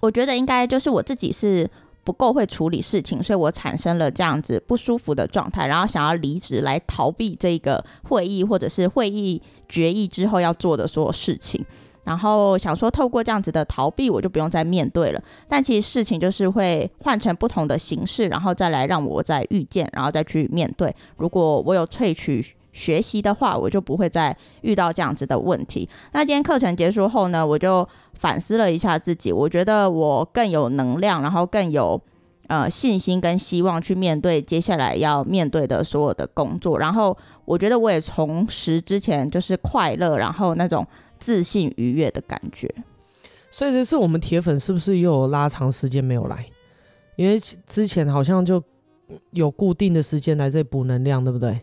[0.00, 1.68] 我觉得应该就是我自己是
[2.02, 11.64] 不够会处理事情，所以我产生了这样子不舒服的状态，然后想要离职来逃避这个会议或者是会议决议之后要做的所有事情，
[12.04, 15.22] 然后想说透过这样子的逃避，我就不用再面对了。
[15.46, 20.92] 但其实事情就是会换成不同的形式，然后再来让我再遇见，然后再去面对。
[21.18, 22.56] 如果我有萃取。
[22.72, 25.88] 学习的话，我就不会再遇到这样子的问题。
[26.12, 32.00] 那今天课程结束后呢，我就反思了一下自己，我觉得我更有能量，然后更有
[32.48, 36.78] 呃信心跟希望去面对接下来要面对的所有的工作。
[36.78, 40.86] 然后我觉得我也重拾之前就是快乐，然后那种
[41.18, 42.68] 自信愉悦的感觉。
[43.50, 46.46] 所以这次我们铁粉是不是又有拉长时间没有来？
[47.16, 48.62] 因为之前好像就
[49.32, 51.60] 有固定的时间来这里补能量，对不对？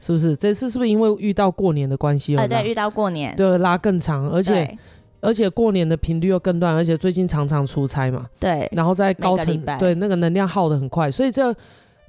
[0.00, 2.36] 是不是这次是不是因为遇到过年的关系？
[2.36, 4.78] 哎，对，遇到过年，对，拉更长，而且
[5.20, 11.52] 而且过年的频率又更乱，而且最近常常出差嘛，对，然后在高层，对，那个能量耗得很快，所以这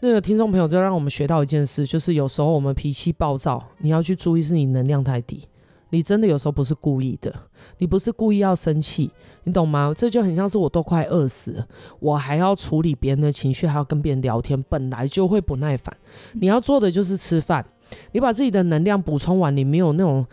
[0.01, 5.41] 那个听众朋友就让我们学到一件事，就是有时候我们脾气暴躁，你要去注意是你能量太低，
[5.89, 7.33] 你真的有时候不是故意的，
[7.79, 9.09] 你不是故意要生气，
[9.45, 9.91] 你懂吗？
[9.97, 11.67] 这就很像是我都快饿死了，
[11.99, 15.91] 我还要处理别人的情绪，还要跟别人聊天，本来就会不耐烦，
[16.33, 17.65] 你要做的就是吃饭。
[18.11, 20.25] 你把自己的能量补充完，你没有那种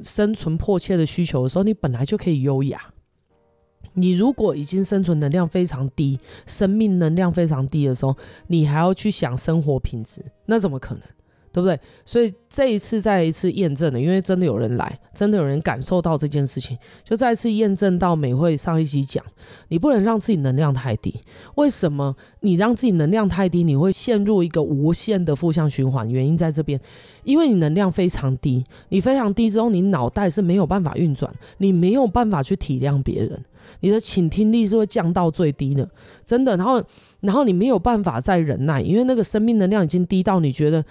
[0.00, 2.80] 生存迫切的需求的时候，你本来就可以优雅。
[3.94, 11.02] 你如果已经生存能量非常低，生命能量非常低的时候，你还要去想生活品质，那怎么可能？
[11.52, 11.78] 对不对？
[12.04, 19.24] 所以这一次再一次验证了，因为真的有人来，真的有人感受到这件事情，就再次验证到美会上一集讲，
[19.68, 21.20] 你不能让自己能量太低。
[21.56, 26.08] 为什么你让自己能量太低，你会陷入一个无限的负向循环？
[26.08, 26.80] 原因在这边，
[27.24, 33.44] 因为你能量非常低，你非常低之后，你脑袋是没有办法运转，你没有办法去体谅别人，
[33.80, 35.88] 你的倾听力是会降到最低的，
[36.24, 36.56] 真的。
[36.56, 36.82] 然后，
[37.20, 40.84] 然后你没有办法再忍耐，因为那个生命能量已经低到你觉得。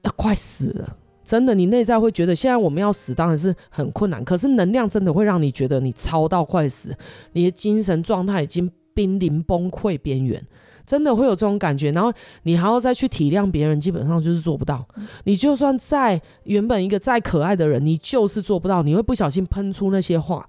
[0.00, 4.24] 要快死了，真的，你内在会觉得现在我们要死，当然是很困难。
[4.24, 6.96] 可是能量真的会让你觉得你超到快死，
[7.32, 10.42] 你的精神状态已经濒临崩溃边缘，
[10.86, 11.90] 真的会有这种感觉。
[11.90, 12.10] 然后
[12.44, 14.86] 你还要再去体谅别人，基本上就是做不到。
[15.24, 18.82] 你就算再原本一个再可爱的人，你就是做不到。
[18.82, 20.48] 你会不小心喷出那些话。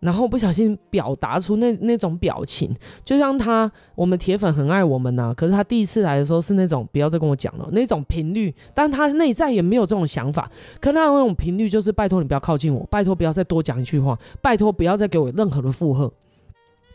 [0.00, 10.50] 然后不小心表达出那那种表情，就像他，我们铁粉很爱我们呐、可是他第一次来的时候是那种不要再跟我讲了那种频率，但他内在也没有这种想法。
[10.80, 16.12] 可他那种频率就是拜托你不要靠近我，拜托不要再多讲一句话，拜托不要再给我任何的负荷。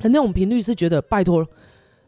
[0.01, 1.45] 可那种频率是觉得拜托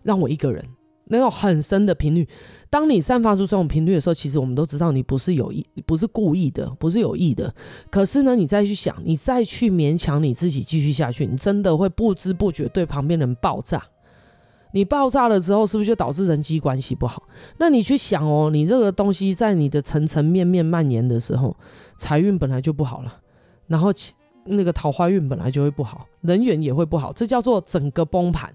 [0.03, 0.63] 让我一个人。
[1.07, 2.27] 那种很深的频率，
[2.69, 7.53] 当你散发出这种频率的时候，其实我们都知道你不是有意，不是故意的，不是有意的。
[7.91, 13.81] 可是呢，你再去想，你再去勉强你自己继续下去，你真的会不知不觉对旁边人爆炸。
[14.73, 17.23] 你爆炸了之后，是不是就导致人际关系不好？
[17.59, 21.55] 那你去想哦，你这个东西在你的层层面面蔓延的时候，
[21.97, 23.19] 财运本来就不好了，
[23.67, 23.89] 然后
[24.47, 28.53] 那个桃花运本来就会不好，人缘也会不好，这叫做整个崩盘。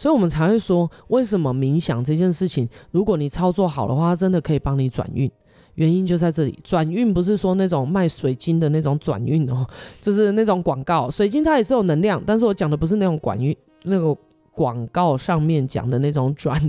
[0.00, 5.30] 所以，我们才会说，为什么冥想这件事情，如果你操作好的话，它真的可以帮你转运。
[5.74, 9.66] 原因就在这里，转运不是说那种卖水晶的那种转运哦，
[10.00, 14.16] 就是那种广告，水晶它也是有能量，但是我讲的不是那种管运那个。
[14.52, 16.60] 广告上面讲的那种转，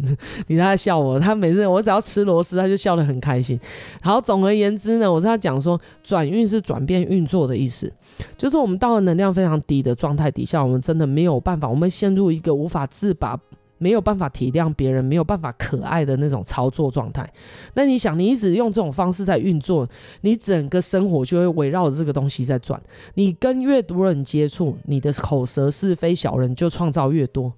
[0.48, 3.60] 你在笑我，他每次我只要吃螺丝，他就笑得很开心。
[4.02, 7.92] 然后，总而言之呢，我是在讲说，转运是转变运作的意思，
[8.38, 13.40] 就是我们到了能量非常低的状态底下，我们真的没有办法，我们陷入一个无法自拔。
[13.82, 17.28] 没有办法体谅别人，没有办法可爱的那种操作状态。
[17.74, 19.90] 那你想，你一直用这种方式在运作，
[20.22, 22.80] 你整个生活就会围绕着这个东西在转。
[23.16, 27.52] 你跟越多人接触，你的口舌是非小人就创造越多。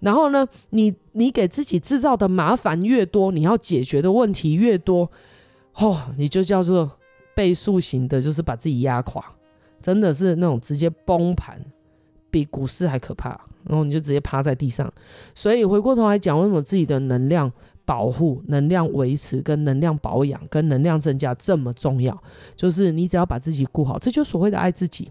[0.00, 5.10] 然后呢，你你给自己制造的麻烦越多，你要解决的问题越多，
[5.76, 6.90] 哦，你就叫做
[7.34, 9.24] 倍数型的，就是把自己压垮，
[9.80, 11.58] 真的是那种直接崩盘，
[12.30, 13.40] 比股市还可怕。
[13.64, 14.92] 然后你就直接趴在地上，
[15.34, 17.50] 所以回过头来讲，为什么自己的能量
[17.84, 22.16] 保护、能量维持、跟能量保养、跟能量增加这么重要？
[22.54, 25.10] 就是你只要把自己顾好，这就所谓的爱自己。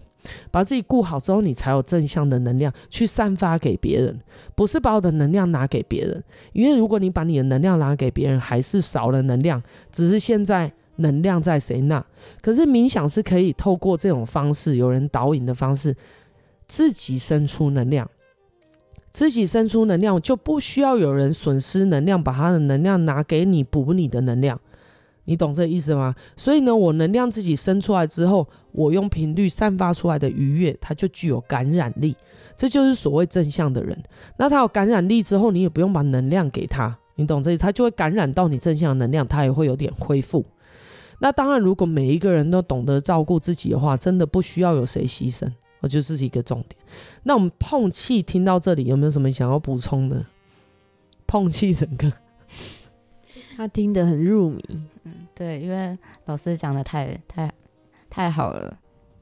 [0.50, 4.20] 把自己顾好之后，你才有正向的能量去散发给别人，
[4.54, 6.22] 不是把我的能量拿给别人。
[6.52, 12.04] 因为如果你把你的能量拿给别人，还是少了能量，只是现在能量在谁那。
[12.42, 15.96] 可是冥想是可以透过这种方式，有人导引的方式，
[16.66, 18.06] 自己生出能量，
[19.10, 24.60] 自己生出能量就不需要有人损失能量，把他的能量拿给你补你的能量。
[25.24, 26.14] 你懂这意思吗？
[26.36, 32.16] 所以呢，我能量自己生出来之后，我用频率散发出来的愉悦，它就具有感染力。
[32.56, 33.96] 这就是所谓正向的人。
[34.36, 37.62] 那他有感染力之后，你也不用把能量给他，你懂这意思？
[37.62, 40.44] 他就会感染到你正向的能量，他也会有点恢复。
[41.20, 45.46] 那当然，如果每一个人都懂得照顾自己的话，真的不需要有谁牺牲。
[45.80, 46.80] 我觉得这是一个重点。
[47.24, 50.24] 那我们碰气听到这里，有没有什么想要补充的？
[51.26, 52.12] 碰气整个。
[53.56, 54.64] 他听得很入迷，
[55.04, 57.52] 嗯，对，因为老师讲的太太
[58.08, 58.78] 太好了，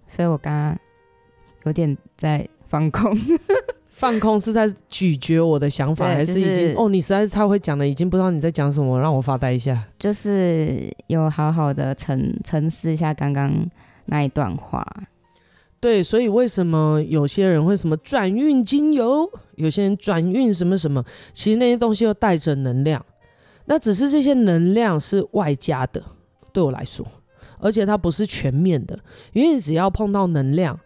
[0.07, 0.79] 所以我刚刚
[1.64, 3.16] 有点在放空，
[3.90, 6.88] 放空是在咀嚼我的想法，还是已经、就是、哦？
[6.88, 9.83] 你实在是太会讲了，已经不知道你在讲什么，让我发呆一下。
[9.99, 13.68] 就是有好好的沉沉思一下刚刚
[14.05, 14.87] 那一段话。
[15.81, 23.05] 对，所以为什么有些人会什么转运精油，有些人转运什么什么，其实那些东西又带着能量。
[23.67, 26.03] 那只是这些能量是外加的，
[26.53, 27.07] 对我来说，
[27.61, 28.99] 而且它不是全面的，
[29.33, 30.77] 因为你只要碰到能量，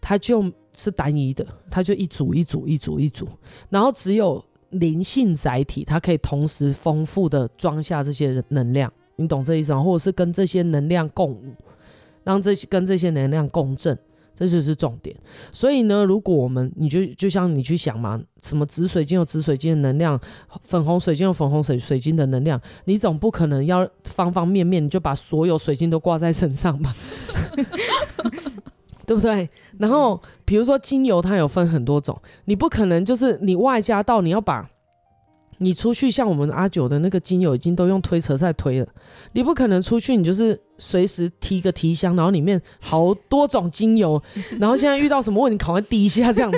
[0.00, 3.28] 它就是单一的，它就一组一组一组一组，
[3.68, 9.82] 然后只有灵性载体，它可以同时丰富的装下这些能量，你懂这意思吗？
[9.82, 11.54] 或者是跟这些能量共舞，
[12.24, 13.98] 让这些跟这些能量共振。
[14.48, 15.14] 这就是重点，
[15.52, 20.20] 所以呢，如果我们你就就像你去想嘛，什么紫水晶有紫水晶的能量，
[20.64, 26.92] 粉红水晶有粉红水水晶的能量，你总不可能要方方面面你就把所有水晶都挂在身上吧，
[29.06, 29.48] 对不对？
[29.78, 34.68] 然后比如说精油，它有分很多种，你不可能就是你外加到你要把。
[35.62, 38.86] 你出去像我们阿九的那个精油已经都用推车在推了，
[39.32, 44.20] 你不可能出去，你就是随时提个提箱，然后里面好多种精油，
[44.58, 46.52] 然后现在遇到什么问题，赶快滴一下，这样，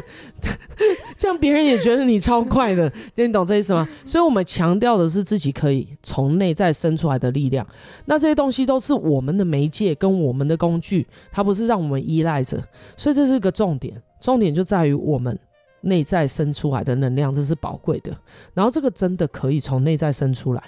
[1.16, 3.86] 这样别人也觉得你超快的，你懂这意思吗？
[4.04, 7.66] 所以我们强调的是自己可以从内在生出来的力量，
[8.06, 12.62] 那这些东西都是我们的媒介跟我们的工具，它不是让我们依赖着，
[12.96, 15.38] 所以这是个重点，重点就在于我们。
[15.84, 18.16] 内在生出来的能量，这是宝贵的。
[18.52, 20.62] 然后这个真的可以从内在生出来。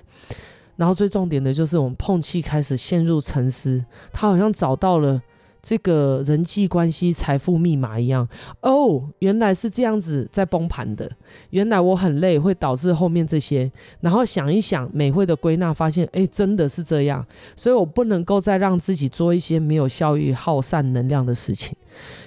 [0.76, 5.22] 然后最重点的就是，我们碰气开始陷入沉思，他好像找到了
[5.62, 8.29] 这个人际关系财富密码一样。
[8.61, 11.11] 哦，原来是这样子在崩盘的。
[11.48, 13.72] 原来我很累，会导致后面这些。
[14.00, 17.26] 然后想一想，美会的归纳发现，哎，真的是这样。
[17.57, 21.74] 所以我不能够再让自己做一些没有效益、耗散能量的事情。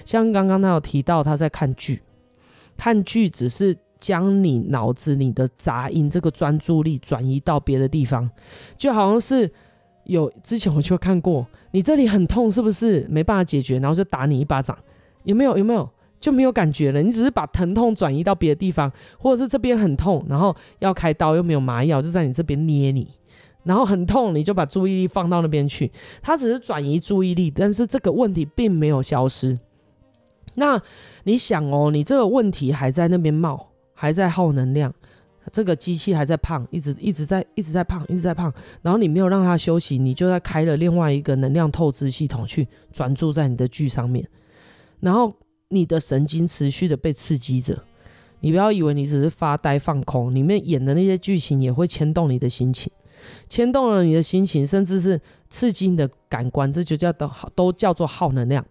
[0.04, 2.02] 像刚刚他有提到，他在看剧。
[2.80, 8.30] 看剧只是将你脑子里的杂音这个专注力转移到别的地方，
[8.78, 9.52] 就好像是
[10.04, 14.74] 有之前我就看过，你这里很痛是不是没办法解决，然后就打你一巴掌，
[15.24, 15.58] 有没有？
[15.58, 15.86] 有没有？
[16.18, 23.06] 就没有感觉了，你只是把疼痛转移到别的地方，或者是这边很痛，然后要开刀又没有麻药，就在你这边捏你，
[23.64, 29.58] 然后很痛，你就把注意力放到那边去，它只是转移注意力，但是这个问题并没有消失。
[30.60, 30.80] 那
[31.24, 34.92] 你想哦，你这个问题还在那边冒，还在耗能量，
[35.50, 44.28] 这个机器还在胖，一直一直在一直在胖，一直在胖，然后你没有让它休息，你就在开了另外一个能量透支系统去专注在你的剧上面，
[45.00, 45.34] 然后
[45.70, 47.82] 你的神经持续的被刺激着，
[48.40, 52.92] 你不要以为你只是发呆放空，里面演的那些剧情也会牵动你的心情，
[53.48, 55.18] 牵动了你的心情，甚至是
[55.48, 58.62] 刺激你的感官，这就叫都都叫做耗能量。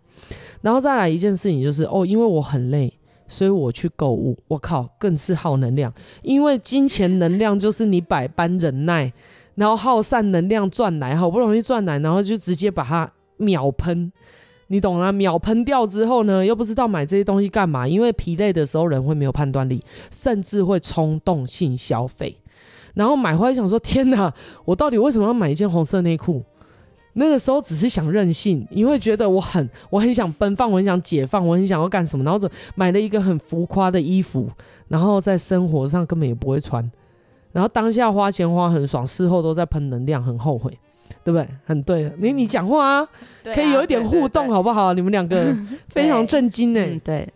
[0.62, 2.94] 然后再来一件事情就是哦，因为我很累，
[3.28, 4.38] 所以我去购物。
[4.48, 5.94] 我靠，更是耗能量。
[6.22, 9.14] 因为金钱能量就是你百般忍耐，
[9.56, 14.12] 然后耗散能量赚来，好不容易赚来，然后就直接把它秒喷。
[14.68, 15.12] 你懂啊？
[15.12, 17.88] 秒喷掉之后呢，又不知道买这些东西干嘛。
[17.88, 19.82] 因为疲累的时候，人会没有判断力，
[20.12, 22.38] 甚至会冲动性消费。
[22.94, 24.32] 然后买回来想说：天哪，
[24.66, 26.44] 我到底为什么要买一件红色内裤？
[27.14, 34.50] 那个时候只是想任性，因为觉得我很我很想奔放，我很想解放，我很想要干什么，然后就买了一个很浮夸的衣服，
[34.88, 36.90] 然后在生活上根本也不会穿，
[37.52, 40.72] 然后当下花钱花很爽，事后都在喷能量，很后悔，
[41.24, 41.48] 对不对？
[41.66, 43.10] 很对，你你讲话啊，
[43.44, 44.94] 可以有一点互动好不好？
[44.94, 45.56] 你们两个
[45.90, 47.28] 非常震惊呢、 嗯，对，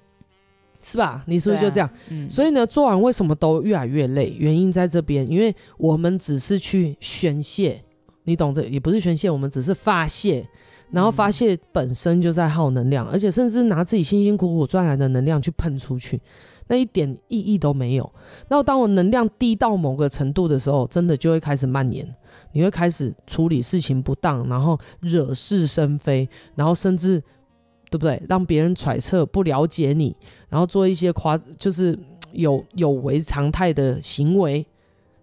[0.81, 1.23] 是吧？
[1.25, 1.89] 你是不是就这样？
[2.09, 4.35] 嗯、所以呢，做完为什么都越来越累？
[4.37, 7.83] 原因在这边，因为我们只是去宣泄。
[8.25, 10.47] 你懂这也不是宣泄，我们只是发泄
[10.91, 16.21] 然后发泄本身就在耗能量，而且甚至拿自己辛辛苦苦赚来的能量去喷出去，
[16.67, 18.11] 那一点意义都没有。
[18.47, 22.07] 然后当我能量低到某个程度的时候，真的就会开始蔓延，
[22.51, 27.19] 你会开始处理事情不当，然后惹是生非，然后甚至
[27.89, 28.21] 对不对？
[28.29, 30.15] 让别人揣测不了解你，
[30.49, 31.97] 然后做一些夸就是
[32.33, 34.65] 有有违常态的行为。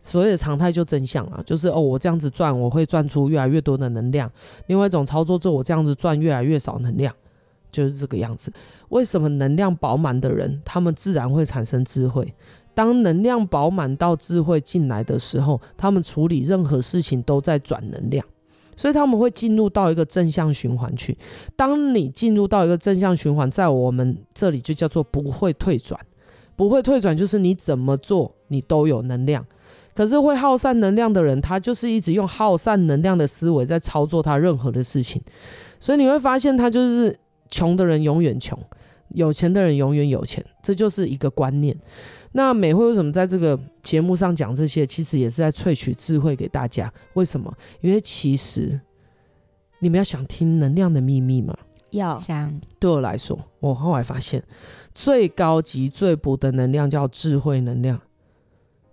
[0.00, 4.30] 所谓的常态就真相了，就是哦，我这样子赚，我会赚出越来越多的能量。
[4.66, 7.14] 另外一种操作就我这样子赚越来越少能量，
[7.70, 8.52] 就是这个样子。
[8.88, 12.34] 为什么能量饱满的人，他们自然会产生智慧？
[12.72, 18.24] 当能量饱满到智慧进来的时候，他们处理任何事情都在转能量，
[18.76, 21.18] 所以他们会进入到一个正向循环去。
[21.56, 26.00] 当你进入到一个正向循环，在我们这里就叫做不会退转，
[26.56, 29.44] 不会退转就是你怎么做，你都有能量。
[30.00, 35.20] 可是会耗散能量的人，他就是一直用耗散能量的思维在操作他任何的事情，
[35.78, 37.14] 所以你会发现他就是
[37.50, 38.58] 穷的人永远穷，
[39.10, 41.78] 有钱的人永远有钱，这就是一个观念。
[42.32, 44.86] 那美会为什么在这个节目上讲这些？
[44.86, 46.90] 其实也是在萃取智慧给大家。
[47.12, 47.54] 为什么？
[47.82, 48.80] 因为其实
[49.80, 51.54] 你们要想听能量的秘密吗？
[51.90, 52.58] 要想。
[52.78, 54.42] 对我来说，我后来发现
[54.94, 58.00] 最高级、最补的能量叫智慧能量，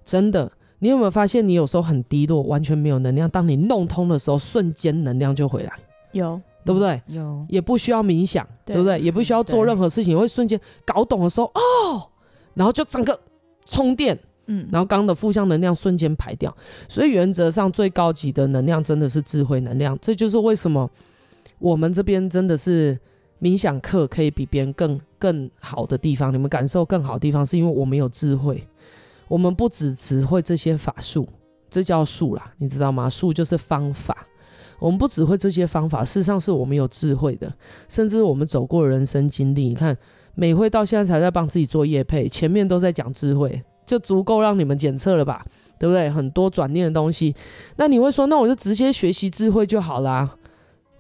[0.04, 0.52] 真的。
[0.80, 3.30] 你有没有发现，你有时候很低落，完全没有能量？
[3.30, 5.74] 当你弄通的时候，瞬间能量就回来，
[6.12, 7.02] 有，对不对？
[7.08, 9.00] 有，也不需要冥想，对，对不对？
[9.00, 12.08] 也不需要做任何事情，会瞬间搞懂的时候，哦，
[12.54, 13.20] 然后就整个
[13.66, 16.56] 充电，嗯，然后刚刚的负向能量瞬间排掉。
[16.88, 19.98] 所以原则上，最高级的能量真的是智慧能量。
[20.00, 20.88] 这就是为什么
[21.58, 22.96] 我们这边真的是
[23.42, 28.64] 冥想课可以比别人更更好的地方，你们感受更好的地方，是因为我们有智慧。
[29.28, 31.28] 我们不只只会这些法术，
[31.70, 33.10] 这叫术啦，你知道吗？
[33.10, 34.28] 术就是方法。
[34.80, 37.52] 我们不只会这些方法，事实上是我们有智慧的，
[37.90, 39.70] 甚至我们走过人生经历。
[39.70, 39.98] 你看，
[40.36, 45.44] 美惠到现在才在帮自己做业配，前面都在讲智慧，就足够让你们检测了吧？
[45.80, 46.10] 对不对？
[46.12, 47.36] 很多转念的东西，
[47.78, 50.30] 那你会说，那我就直接学习智慧就好啦，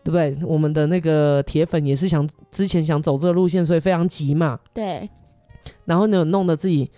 [0.03, 0.36] 对不对？
[0.43, 4.59] 我们的那个铁粉也是想之前想走这个路线，所以非常急嘛。
[4.73, 5.07] 对。
[5.86, 6.89] 然后呢，弄得自己。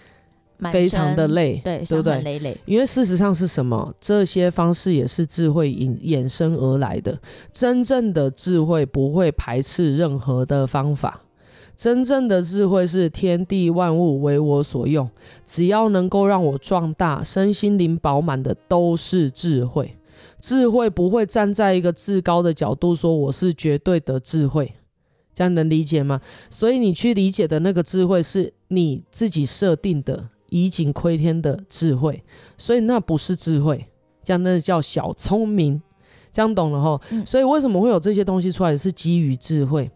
[0.71, 2.21] 非常的累，对，对不对？
[2.21, 2.57] 累累。
[2.65, 3.93] 因为事实上是什么？
[4.01, 7.17] 这些方式也是智慧引衍生而来的。
[7.51, 11.21] 真正的智慧不会排斥任何的方法，
[11.77, 15.09] 真正的智慧是天地万物为我所用，
[15.45, 19.95] 只要能够让我壮大，身心灵饱满的都是智慧。
[20.41, 24.73] 智慧不会站在一个至高的角度说我是绝对的智慧，
[25.33, 26.19] 这样能理解吗？
[26.49, 30.27] 所以你去理解的那个智慧是你自己设定的。
[30.49, 32.23] 以景窥天的智慧，
[32.57, 33.87] 所以那不是智慧，
[34.23, 35.81] 这样那叫小聪明，
[36.31, 37.01] 这样懂了哈。
[37.11, 38.75] 嗯、所以为什么会有这些东西出来？
[38.75, 39.89] 是基于智慧，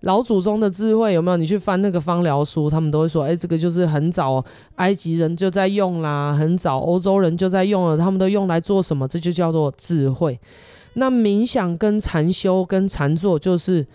[0.00, 1.36] 老祖宗的智慧有没有？
[1.36, 4.44] 你去翻那个方疗书，他们都会说，哎、欸，这个就是很早
[4.76, 9.06] 埃及人就在用啦，很早欧洲人就在用了，他们都用来做什么？
[9.08, 10.38] 这就叫做智慧。
[10.94, 13.86] 那冥想跟禅修跟禅坐，就是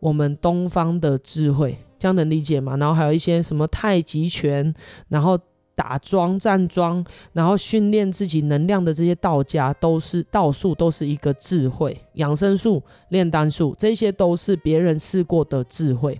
[0.00, 2.76] 我们东方的智慧，这样能理解吗？
[2.76, 4.74] 然后还有一些什么太极拳，
[5.08, 5.38] 然后。
[5.76, 7.04] 打桩站桩，
[7.34, 11.96] 然后训练自己能量的这些道家，都是道术，都是一个智慧。
[12.14, 16.18] 养生术、炼丹术，这些都是别人试过的智慧，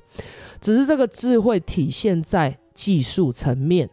[0.60, 3.88] 只是这个智慧体现在技术层面，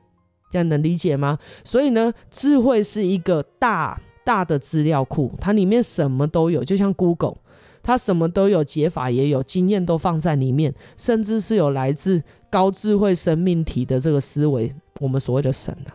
[0.51, 1.39] 这样能理解吗？
[1.63, 7.37] 所以呢，智慧是一个大大的资料库，它里面什么都有，就像 Google，
[7.81, 14.75] 它什么都有，解法也有，经验都放在里面，甚至是有来自高智慧生命体的这个思维。
[15.03, 15.91] 我们所谓的神啊，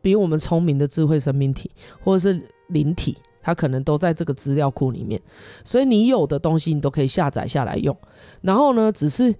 [0.00, 1.70] 比我们聪明的智慧生命体
[2.02, 5.20] 或者是灵体，它可能都在这个资料库里面。
[5.62, 7.94] 所以你有的东西，你都可以下载下来用。
[8.40, 9.34] 然后呢，只是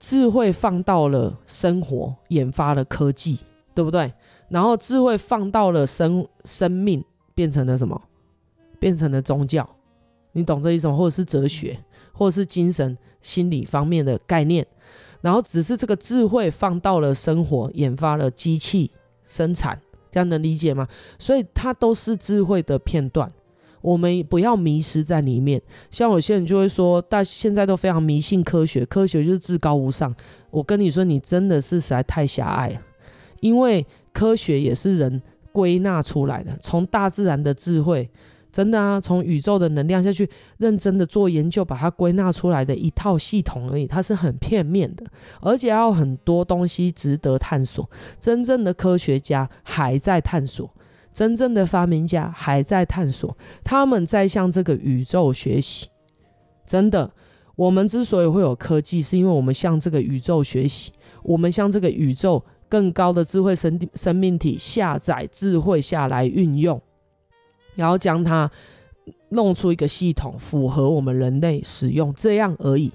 [0.00, 3.40] 智慧放到了生活，研发了科技，
[3.74, 4.10] 对不对？
[4.48, 7.04] 然后智慧放到了生生命，
[7.34, 8.00] 变成了什么？
[8.80, 9.68] 变成了宗教。
[10.32, 11.78] 你懂这一种，或者是哲学，
[12.14, 14.66] 或者是精神心理方面的概念。
[15.26, 18.88] 然后只是这个智慧放到了生活，研发了机器
[19.26, 19.76] 生产，
[20.08, 20.86] 这样能理解吗？
[21.18, 23.28] 所以它都是智慧的片段，
[23.80, 25.60] 我们不要迷失在里面。
[25.90, 30.14] 像有些人就会说，但现在都非常迷信科学，科学就是至高无上。
[30.52, 32.80] 我跟你说，你真的是实在太狭隘了，
[33.40, 35.20] 因为科学也是人
[35.50, 38.08] 归纳出来的，从大自然的智慧。
[38.56, 40.26] 真的啊，从宇宙的能量下去
[40.56, 45.04] 认真的做研究，把它归纳出来的一套系统而已，它是很片面的，
[45.42, 47.86] 而且还有很多东西值得探索。
[48.18, 50.70] 真正的科学家还在探索，
[51.12, 55.88] 真正的发明家还在探索，他们在向这个宇宙学习。
[56.66, 57.10] 真的。
[57.56, 60.92] 我们之所以会有科技，是因为我们向这个宇宙学习，
[61.22, 66.78] 我们向这个宇宙更高的智慧生生命体下载智慧下来运用，
[67.76, 68.50] 然后将它
[69.28, 72.90] 弄出一个系统，符合我们人类使用，这样而已。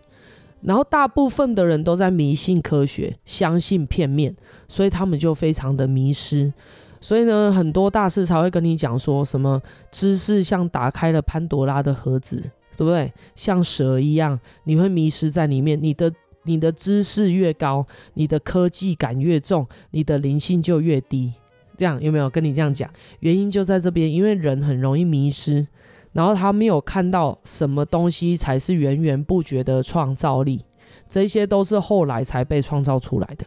[0.62, 4.36] 然后大部分的人都在迷信科学，相信片面，
[4.68, 6.52] 所以他们就非常的迷失。
[7.00, 12.52] 所以呢，很多大师才会跟你讲说什么知识像打开了潘多拉的盒子。
[12.78, 13.14] 对不对？
[13.36, 15.78] 像蛇一样，你会迷失在里面。
[15.80, 16.12] 你的
[16.46, 21.32] 你的知识越高，你的科技感越重，你的灵性就越低。
[21.78, 22.90] 这样有没有跟你这样讲？
[23.20, 25.66] 原因就在这边，因为人很容易迷失，
[26.14, 30.64] 然后他没有看到什么东西才是源源不绝的创造力，
[31.08, 33.46] 这些都是后来才被创造出来的。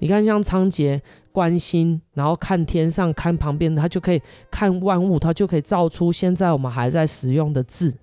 [0.00, 1.00] 你看，像仓颉
[1.32, 7.96] 观心，然后看天上，看旁边，他就可以看万物，他就可以造出现在我们还在使用的字。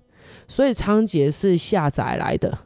[0.46, 2.58] 所以仓颉是下载来的，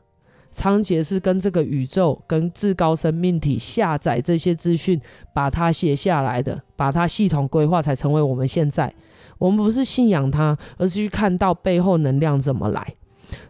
[0.52, 5.00] 仓颉是跟这个宇宙、跟至高生命体下载这些资讯，
[5.32, 8.92] 把它写下来的，把它系统规划，才成为我们现在。
[9.38, 12.94] 我们不是信仰它，而是去看到背后能量怎么来。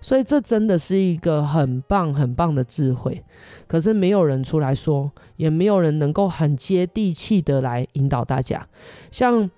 [0.01, 3.25] 所以这真的是一个很棒、很棒的智慧。
[3.67, 8.67] 可是没有人出来说，也没有人能够很接地气的来引导大家。
[9.11, 9.51] 像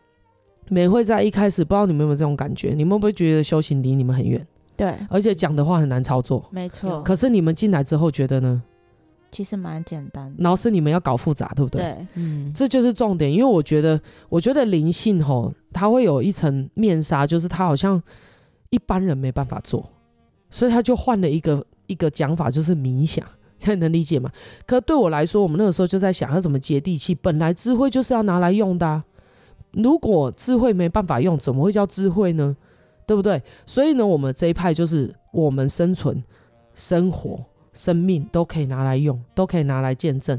[0.69, 2.73] 美会在一开始，不知道你们有没有这种感觉？
[2.75, 4.47] 你们会不会觉得修行离你们很远？
[4.77, 7.03] 对，而且讲的话很难操作，没错。
[7.03, 8.63] 可是你们进来之后觉得呢？
[9.31, 10.35] 其实蛮简单的。
[10.43, 11.81] 然后是你们要搞复杂，对不对？
[11.83, 13.33] 对，嗯，这就是重点。
[13.33, 13.99] 因为我觉得，
[14.29, 18.03] 我觉得灵性吼，它会有一层面纱，就是它好像
[18.69, 19.89] 一般人没办法做，
[20.51, 23.25] 所以他就换了一个一个讲法，就是冥想。
[23.65, 24.29] 你能理解吗？
[24.67, 27.15] 可对我来说，我们那个时候就在想要怎么接地气。
[27.15, 29.05] 本来智慧就是要拿来用的啊，
[29.71, 32.57] 如果智慧没办法用，怎么会叫智慧呢？
[33.07, 33.43] 对不对？
[33.67, 36.23] 所以呢，我们这一派就是我们生存、
[36.75, 40.39] 生活、生命都可以拿来用，都可以拿来见证。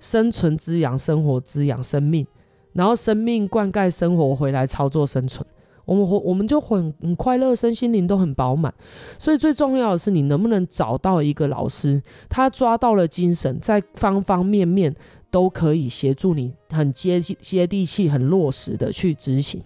[0.00, 2.26] 生存滋养生活，滋养生命，
[2.74, 5.46] 然后生命灌溉生活，回来操作生存。
[5.86, 8.72] 我们活，我们就很很快乐，身心灵都很饱满。
[9.18, 14.94] 所以最重要的是，你能不能找到一个老师，他抓到了精神，在方方面面
[15.30, 19.62] 都可以协助你，很接接地气、很落实的去执行。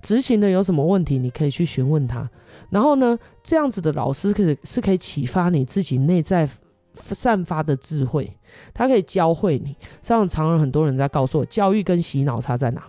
[0.00, 2.28] 执行的有什么问题，你可以去询问他。
[2.70, 6.48] 然后呢，这样子的老师可以是可以启发你自己内在
[6.94, 8.36] 散发的智慧，
[8.72, 9.76] 他可以教会你。
[10.00, 12.82] 像常常很多人在告诉我，教育跟洗脑差在哪？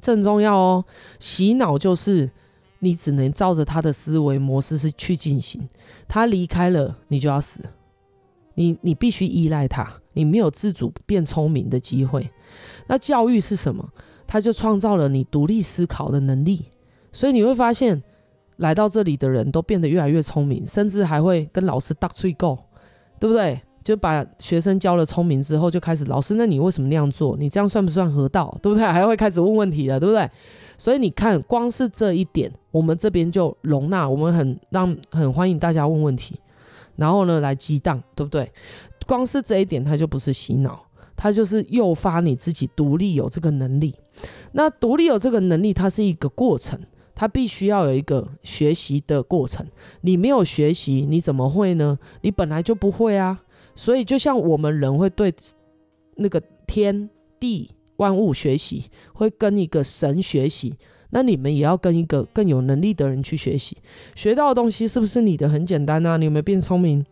[0.00, 0.84] 正重要哦。
[1.18, 2.30] 洗脑就是
[2.78, 5.68] 你只能照着他的思维模式是去进行，
[6.08, 7.60] 他离开了，你就要死。
[8.54, 12.30] 你你必须依赖他，你没有自主变聪明的机会。
[12.88, 13.88] 那教育是什么？
[14.30, 16.66] 他就创造了你独立思考的能力，
[17.10, 18.00] 所以你会发现，
[18.58, 22.56] 来到这里的人都变得越来越聪明，甚至还会跟老师搭嘴够，
[23.18, 23.60] 对不对？
[23.82, 27.36] 就把学生教了聪明之后，就开始老师，那你为什么那样做？
[27.36, 28.56] 你这样算不算合道？
[28.62, 28.86] 对不对？
[28.86, 30.30] 还会开始问问题的，对不对？
[30.78, 36.38] 所以你看，光是这一点，我们这边就容纳，我们很让很欢迎大家问问题，
[36.94, 38.48] 然后呢来激荡，对不对？
[39.08, 40.84] 光是这一点，它就不是洗脑。
[41.22, 43.94] 它就是诱发你自己独立有这个能力。
[44.52, 46.80] 那独立有这个能力，它是一个过程，
[47.14, 49.66] 它必须要有一个学习的过程。
[50.00, 51.98] 你没有学习，你怎么会呢？
[52.22, 53.38] 你本来就不会啊。
[53.76, 55.30] 所以就像我们人会对
[56.16, 60.74] 那个天地万物学习，会跟一个神学习，
[61.10, 63.76] 那你们也要跟一个更有能力的人去学习。
[64.14, 65.50] 学到的东西是不是你的？
[65.50, 67.04] 很简单啊，你有没有变聪明？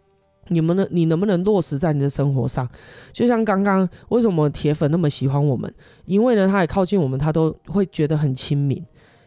[0.48, 2.68] 你们能，你能不能落实在你的生活上？
[3.12, 5.72] 就像刚刚，为什么铁粉那么喜欢我们？
[6.04, 8.84] 因为呢，他也靠近我们，他都会觉得很亲民。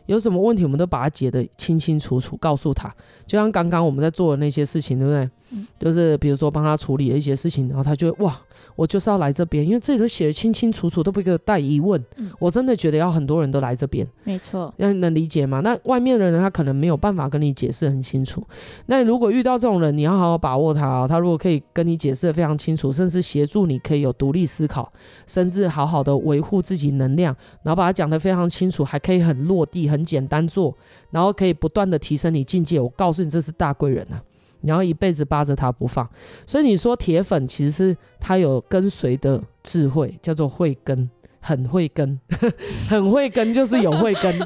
[0.07, 2.93] 有什么问题，我们都把它解得清清楚楚，告诉他。
[3.25, 5.29] 就像刚刚我们在做的那些事情，对不对？
[5.51, 5.67] 嗯。
[5.79, 8.39] 就是比如说帮他处理了一些事情，然后他就哇。
[8.77, 12.01] 我就是要来这边，因为这里都写的清清楚楚，都不给我带疑问。
[12.15, 15.59] 嗯，我真的觉得要很多人都来这边，没错，让你能理解吗？
[15.59, 18.41] 那外面的人他可能没有办法跟你解释很清楚。
[18.85, 21.05] 那如果遇到这种人，你要好好把握他哦。
[21.07, 24.91] 他如果可以跟你解释的非常清楚，甚至协助你可以有独立思考，
[25.27, 30.73] 甚至好好的维护自己能量，然后把它讲得非常清楚，还可以很落地、很简单做，
[31.09, 32.79] 然后可以不断的提升你境界。
[32.79, 34.23] 我告诉你，这是大贵人啊。
[34.61, 36.07] 你要一辈子扒着他不放，
[36.45, 41.09] 所以你说铁粉其实是他有跟随的智慧，叫做慧根，
[41.39, 42.19] 很慧根，
[42.89, 44.39] 很慧根就是有慧根。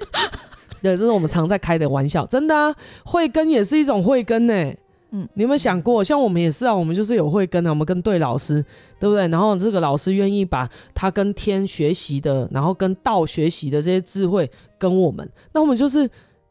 [0.80, 2.74] 对，这是我们常在开的玩笑，真的啊，
[3.04, 4.72] 慧根也是一种慧根呢。
[5.10, 8.62] 嗯，你有没有想过，像我们也是啊，我们就是有慧根啊，我们跟对老师，
[9.00, 9.26] 对不对？
[9.28, 16.08] 然后这个老师愿意把他跟天学习的，然后跟道学习的这些智慧跟我们，那我们就是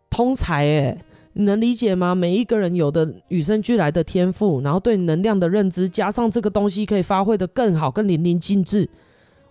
[0.10, 0.98] 通才哎。
[1.39, 2.15] 你能理解吗？
[2.15, 8.89] 每一个人有的与生俱来的天赋，然后对能量的认知，加上这个东西可以发挥的更好、更淋漓尽致。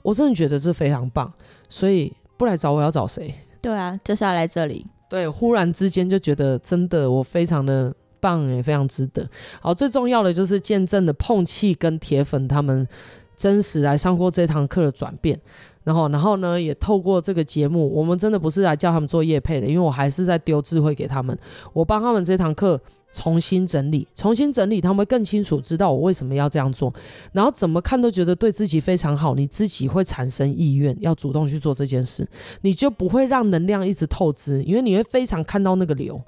[0.02, 1.32] 我真的觉得这非常棒，
[1.68, 3.32] 所以不来找我要找谁？
[3.60, 4.84] 对啊，就是要来这里。
[5.08, 9.24] 对，忽然之间就觉得真的我非常的棒，也非常值得。
[9.60, 12.88] 好，最重要的就是见证了碰气跟铁粉他们
[13.36, 15.38] 真实来上过这堂课的转变。
[15.84, 21.38] 然后，然后呢，也透过这个节目，我们真的不是来叫他们做业配的，因为我还是在丢智慧给他们。
[21.72, 22.80] 我帮他们这堂课
[23.12, 26.92] 重新整理，重新整理，他们会更清楚知道我为什么要这样做，
[27.30, 32.26] 然后怎么看都觉得对自己非常好，你自己会产生意愿要主动去做这件事，
[32.62, 36.20] 你就不会让能量一直透支，因为你会非常看到那个流。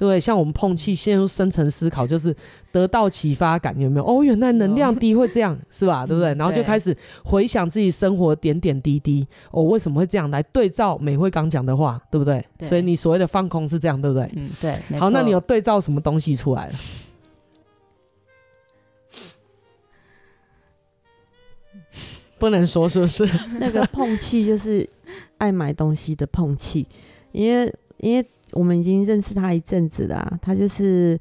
[0.00, 2.34] 对，像我们碰气陷入深层思考，就是
[2.72, 4.06] 得到启发感，有没有？
[4.06, 6.06] 哦，原来能量低会这样，是吧？
[6.08, 6.32] 对不对？
[6.36, 10.30] 然后就开始回想自己生活点点滴滴，哦，为什么会这样？
[10.30, 12.42] 来对照美惠刚讲的话，对不对？
[12.56, 12.66] 对。
[12.66, 14.26] 所以你所谓的放空是这样，对不对？
[14.36, 14.74] 嗯，对。
[14.98, 16.72] 好，那你有对照什么东西出来了？
[22.38, 23.28] 不能说，是不是？
[23.60, 24.88] 那个碰气就是
[25.36, 26.86] 爱买东西的碰气，
[27.32, 28.26] 因为因为。
[28.52, 31.18] 我们已经认识他一阵子了，他就是，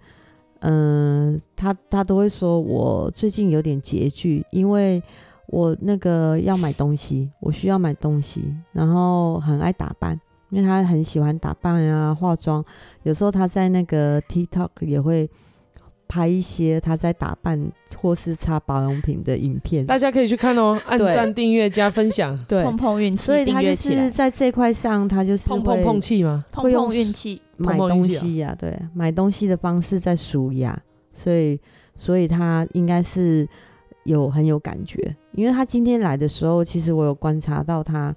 [0.59, 5.01] 嗯、呃，他他都会说我最近有点拮据，因为
[5.47, 10.19] 我那个要买东西，我需要买东西，然后很爱打扮，
[10.49, 12.63] 因为他很喜欢打扮啊，化妆，
[13.03, 15.29] 有时候他在那个 TikTok 也会。
[16.09, 26.43] 拍一些他在打扮或是擦保养品的影片，大家可以去看哦，按赞、订阅、加分享，对，碰碰运气，所以他就是在这块上，他就是碰碰碰气吗？
[26.51, 30.77] 碰碰运气买东西呀、啊，对，买东西的方式在舒压，
[31.13, 31.59] 所以，
[31.95, 33.47] 所以他应该是
[34.05, 38.15] 有很有感觉，因为他今天来的时候，其实我有观察到他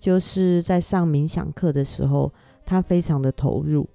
[0.00, 2.32] 就是在上冥想课的时候，
[2.64, 3.86] 他非常的投入。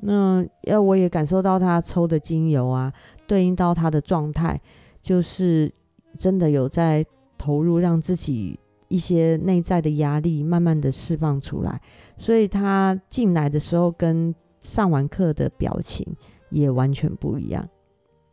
[0.00, 2.92] 那要我也感受到他抽的精油啊，
[3.26, 4.60] 对应到他的状态，
[5.00, 5.72] 就是
[6.16, 7.04] 真的有在
[7.36, 11.80] 投入，让自己一些内在的压力慢慢的释放出来。
[12.16, 16.06] 所以他进来的时候跟上完课的表情
[16.50, 17.68] 也完全不一样。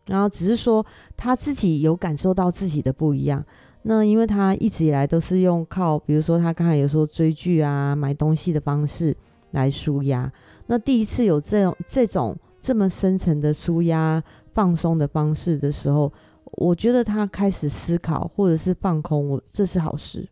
[0.05, 0.85] 然后只是说
[1.17, 3.43] 他自己有感受到自己的不一样。
[3.81, 9.15] 那因为他一直以来都是用靠，比如说他刚才有说追剧啊、买东西的方式
[9.51, 10.31] 来舒压。
[10.67, 14.21] 那第一次有这种这种这么深层的舒压
[14.53, 16.11] 放松的方式的时候，
[16.53, 20.27] 我觉得他开始思考或者是放空，我这是好事。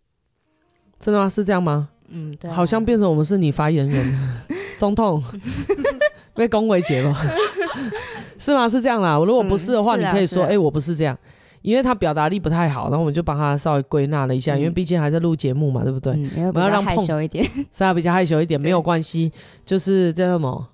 [0.99, 1.29] 真的吗？
[1.29, 1.89] 是这样吗？
[2.07, 2.53] 嗯，对啊。
[2.53, 4.37] 好像变成我们是你发言人，
[4.77, 5.21] 总统
[6.33, 7.13] 被恭维节了，
[8.39, 8.67] 是吗？
[8.67, 9.17] 是这样啦。
[9.17, 11.17] 如果不是的话，嗯，你可以说，哎，欸，我不是这样。
[11.63, 16.13] 因为他表达力不太好，然后我们就帮他稍微归纳了一下，嗯、因为毕竟还在录节目嘛，对不对？
[16.13, 17.43] 嗯、我们要让害羞一点，
[17.73, 19.31] 是他比较害羞一点，没有关系，
[19.65, 20.67] 就是叫什么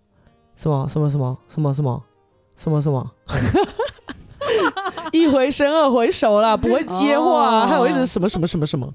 [0.58, 2.04] 什么什么什么什么什么
[2.58, 3.12] 什么什么。
[5.12, 8.88] 一回生二回熟啦，不会接话，还有一直什么什么什么什么，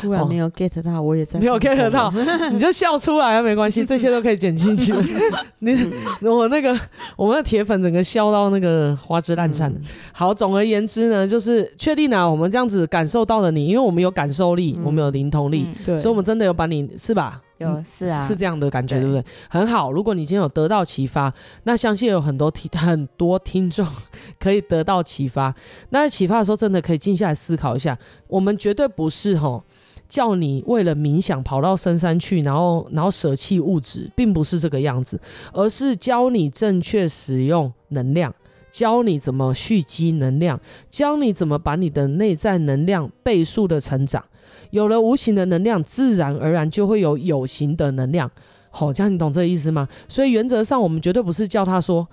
[0.00, 2.12] 突然没有 get 到，我也在没有 get 到，
[2.50, 4.94] 你就笑出来啊，没关系， 这些都可以剪进去。
[5.60, 5.76] 你
[6.20, 6.78] 我那个
[7.16, 9.72] 我们的铁粉整个笑到那个花枝乱颤。
[10.12, 17.40] 好，总而言之呢，就是确定啊，我们这样子感受到了你，因为我们有感受力，我们有灵通力，对，所以我们真的有把你是吧？
[17.58, 19.24] 有是啊，是这样的感觉，对，不对？
[19.48, 19.92] 很好。
[19.92, 21.32] 如果你今天有得到启发，
[21.62, 23.86] 那相信有很多听很多听众
[24.40, 25.54] 可以得到启发。
[25.90, 27.96] 那在启发的时候，真的可以静下来思考一下。
[28.26, 29.62] 我们绝对不是吼
[30.08, 35.20] 叫你为了冥想跑到深山去，然后然后舍弃物质，并不是这个样子，
[35.52, 38.34] 而是教你正确使用能量，
[38.72, 44.24] 教你怎么蓄积能量，教你怎么把你的内在能量倍数的成长。
[44.70, 48.30] 有了无形的能量，自然而然就会有有形的能量。
[48.70, 49.88] 好，这样你懂这个意思吗？
[50.08, 52.06] 所以原则上，我们绝对不是叫他说：“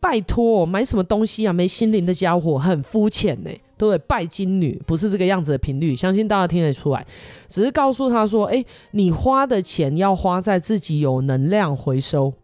[0.00, 1.52] 拜托，买什么东西啊？
[1.52, 3.96] 没心灵的家伙，很肤浅呢。”对？
[3.98, 7.06] 拜金女不是这个样子的频率，相信大家听得出来。
[7.46, 12.34] 只是告诉他说：“哎，你花的钱要花在自己有能量回收。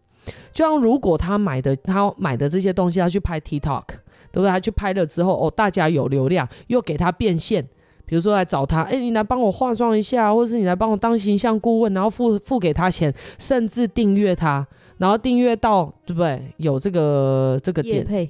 [0.53, 3.83] 就像如果他买的他买的这些东西，他去拍 TikTok，
[4.31, 4.49] 对不对？
[4.49, 7.67] 他去拍了之后，哦，大家有流量，又给他变现。”
[8.05, 14.65] 比如说来找他，哎、欸，你来帮我化妆一下，或者是你来帮我当形象顾问，然后付付给他钱，甚至订阅他，
[14.97, 16.53] 然后订阅到对不对？
[16.57, 18.29] 有这个这个点，配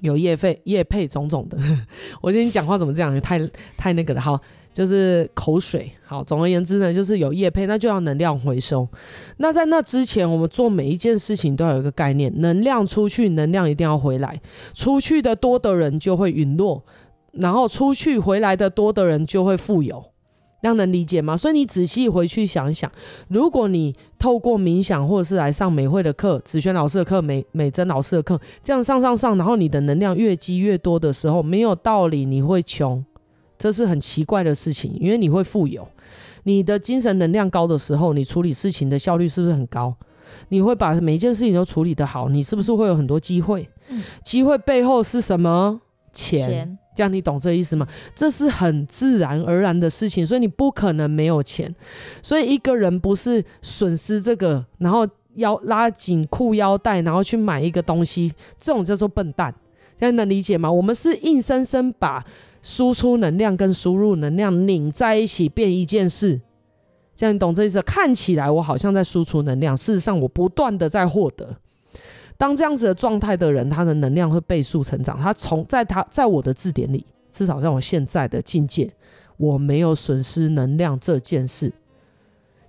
[0.00, 1.56] 有业费业配种种的。
[2.20, 3.20] 我今天讲话怎么这样？
[3.20, 3.38] 太
[3.76, 4.38] 太那个了，好，
[4.72, 5.90] 就是口水。
[6.04, 8.86] 好，总而言之呢，就是有业配，那就要能量回收。
[9.38, 14.40] 那在那之前，我们做每一件事情都要有一个概念：能量出去，能量一定要回来。
[14.74, 16.82] 出去的多的人就会陨落。
[17.38, 20.04] 然后出去回来的多的人就会富有，
[20.60, 21.36] 这样能理解吗？
[21.36, 22.90] 所以你仔细回去想一想，
[23.28, 33.04] 如果你透过冥想，或者是来上美会的课、子萱老师的课、美美珍老师的课，这样上上上，然后你的能量越积越多的时候，没有道理你会穷，
[33.56, 35.86] 这是很奇怪的事情，因为你会富有。
[36.44, 39.94] 你的精神能量高的时候，你处理事情的效率是不是很高？
[40.48, 43.68] 你会把每一件事情都处理得好，你是不是会有很多机会？
[44.24, 45.80] 机会背后是什么？
[46.10, 47.86] 钱这样你懂这意思吗？
[48.12, 51.72] 这是很自然而然的事情，所以你不可能没有钱。
[52.20, 59.54] 所以一个人不是损失这个，然后腰拉紧裤腰带，然后去买一个东西，这种叫做笨蛋。
[60.00, 60.68] 这样能理解吗？
[60.68, 62.24] 我们是硬生生把
[62.62, 66.40] 输出能量跟输入能量拧在一起变一件事。
[67.14, 67.80] 这样你懂这意思？
[67.82, 71.58] 看起来我好像在输出能量，事实上我不断的在获得。
[72.38, 75.18] 当这样子的状态的人，他的能量会倍速成长。
[75.18, 78.90] 他从在他在我的字典里，至少在我现在的境界，
[79.36, 81.72] 我没有损失能量这件事。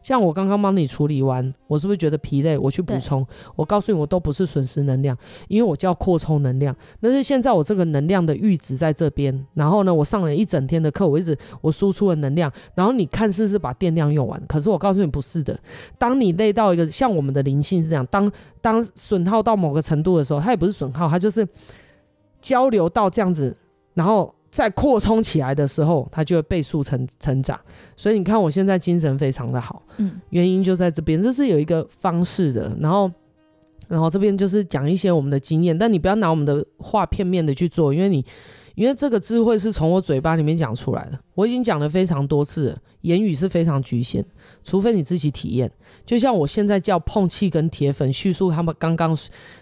[0.02, 2.58] 像我刚刚帮你处理完，我是不是觉得疲累？
[2.58, 3.26] 我去补充，
[3.56, 6.76] 我告诉你，我都不是损失能量，因为我叫扩充能量。
[7.02, 15.60] 但是现在我这个能量的阈值在这边，然后呢，我上了一整天的课，我一直我输出了能量，然后你看似是把电量用完，可是我告诉你不是的。
[15.98, 18.32] 当你累到一个像我们的灵性是这样，当
[18.62, 21.48] 当损耗到某个程度的时候，它也不是损耗，它就是
[22.42, 23.56] 交流到这样子，
[23.94, 24.34] 然后。
[24.50, 27.60] 在扩充起来的时候，它就会倍速成成长。
[27.96, 32.76] 所以你看，我现在精神非常的好，嗯，原因就在这边，这是有一个方式的。
[32.80, 33.12] 然后，
[33.88, 38.26] 然后这边就是讲一些我们的经验，但你不要拿我们的话片面的去做，因为你，
[38.76, 41.20] 因为这个智慧是从我嘴巴里面讲出来的。
[41.36, 44.24] 我已经讲了非常多次了，言语是非常局限，
[44.64, 45.72] 除非你自己体验。
[46.06, 49.16] 就像我现在叫碰气跟铁粉叙述他们刚刚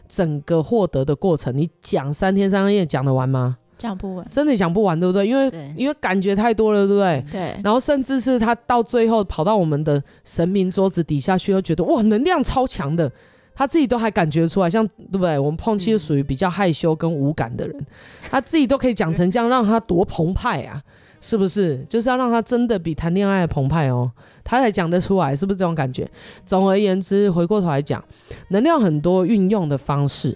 [0.08, 3.58] 整个获得的过程，你讲三天三夜讲得完吗？
[3.78, 5.28] 讲不完，真的讲不完，对不对？
[5.28, 7.24] 因为因为感觉太多了，对不对？
[7.32, 7.62] 对。
[7.64, 13.12] 然后甚至是他到最后跑到我们的神明桌子底下去，又觉得哇，能量超强的，
[13.54, 15.38] 他自己都还感觉出来，像对不对？
[15.38, 17.86] 我们碰气是属于比较害羞跟无感的人，嗯、
[18.30, 20.82] 他自己都可以讲成这样，让他多澎湃啊，
[21.22, 21.86] 是不是？
[21.88, 24.12] 就是要让他真的比谈恋爱澎湃哦，
[24.44, 26.10] 他才讲得出来，是不是这种感觉？
[26.44, 28.04] 总而言之，回过头来讲，
[28.50, 30.36] 能量很多运用的方式。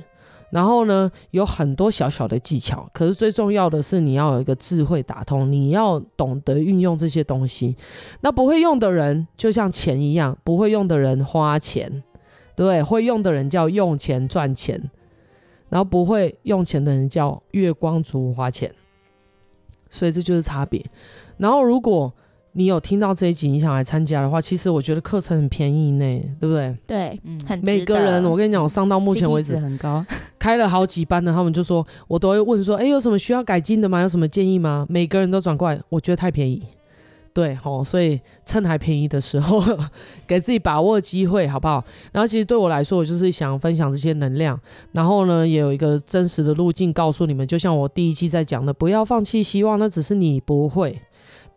[0.52, 7.76] 然后呢，有很多小小的技巧，可是最重要的是你要有一个智慧打通，你要懂得运用这些东西。
[8.20, 12.04] 那不会用的人，就像钱一样，不会用的人花钱，
[12.56, 14.92] 对，会用的人叫用钱赚钱，
[15.70, 18.74] 然后不会用钱的人叫月光族花钱，
[19.90, 20.86] 所以这就是差别。
[21.38, 22.14] 然后如果
[22.54, 26.76] 你有听到这一集，你想来参加的话，其实我觉得课程很便宜呢，对不对？
[26.86, 30.06] 对，嗯，很每个人，我跟你讲，我上到目前为止很高，
[30.38, 34.02] 开了好几班的，他们就说，我都会问说，哎，有什么需要改进的吗？
[34.02, 34.86] 有什么建议吗？
[34.90, 36.62] 每个人都转过来，我觉得太便宜，
[37.34, 39.64] 对，齁，所以趁还便宜的时候，
[40.28, 41.82] 给自己把握机会，好不好？
[42.12, 44.60] 然后其实对我来说，我就是想分享这些能量，
[44.92, 51.02] 然后呢，也有一个真实的路径告诉你们，就像我第一期在讲的，不要放弃希望，那只是你不会。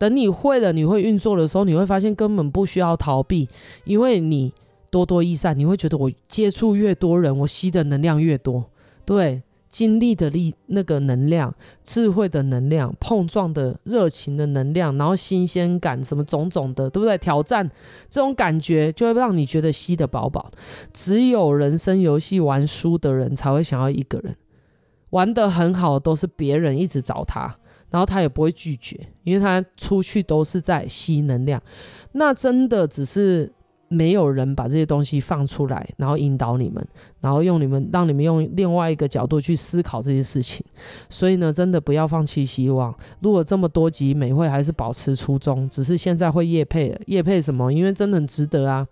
[0.05, 3.49] 等你会了，你会运作的时候，你会发现根本不需要逃避，
[3.85, 4.53] 因为你
[4.91, 8.67] 多多益善，你会觉得我接触越多人，我吸的能量越多，
[9.07, 9.41] 对，
[9.71, 17.17] 精力的力那个能量、智慧的能量、碰撞的热情的能量，然后新鲜感什么种种的，对不对？
[17.17, 17.67] 挑战
[18.11, 20.51] 这种感觉就会让你觉得吸得饱饱。
[20.93, 24.37] 只有人生游戏玩输的人才会想要一个人，
[25.11, 27.57] 玩得很好都是别人一直找他。
[27.95, 31.63] 然后他也不会拒绝，因为他出去都是在吸能量。
[32.11, 33.53] 那真的只是
[33.87, 36.85] 没有人把这些东西放出来，然后引导你们，
[37.21, 40.67] 然后用你们让你们用另外一个角度去思考这些事情。
[41.09, 42.93] 所以呢，真的不要放弃希望。
[43.21, 47.73] 如果这么多集美会还是保持初衷，只是现在会夜配了，业配什么？
[47.73, 48.85] 因为真的很值得啊。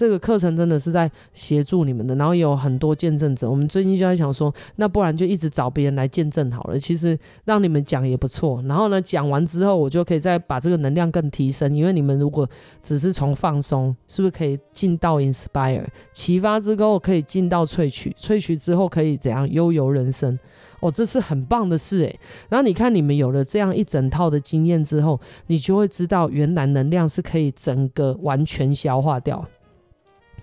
[0.00, 3.50] 这个课程真的是在协助你们的，然后有很多见证者。
[3.50, 6.78] 我们最近就在想说，那不然就一直找别人来见证好了。
[6.78, 8.62] 其实让你们讲也不错。
[8.62, 11.76] 然后呢，讲完之后，我就可以再把这个能量更提升。
[11.76, 12.48] 因为你们如果
[12.82, 20.38] 只是从放松，是不是可以进到 inspire 启发之后，可以进到萃取，萃取之后可以怎样悠游人生？
[20.80, 22.20] 哦，这是很棒的事诶。
[22.48, 29.46] 然后你看，你们有了这样一整套的经验之后，你就会知道，原来能量是可以整个完全消化掉。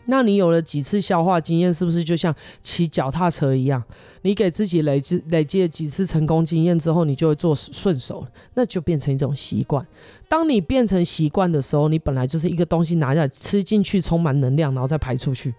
[0.08, 3.82] 那你有了几次消化经验，是不是就像骑脚踏车一样？
[4.24, 9.86] 你给自己累积累积了几次成功经验之后，你就会做顺手了，那就变成一种习惯。
[10.28, 15.54] 当你变成习惯的时候，你本来就是一个东西拿下来吃进去，充满能量，然后再排出去。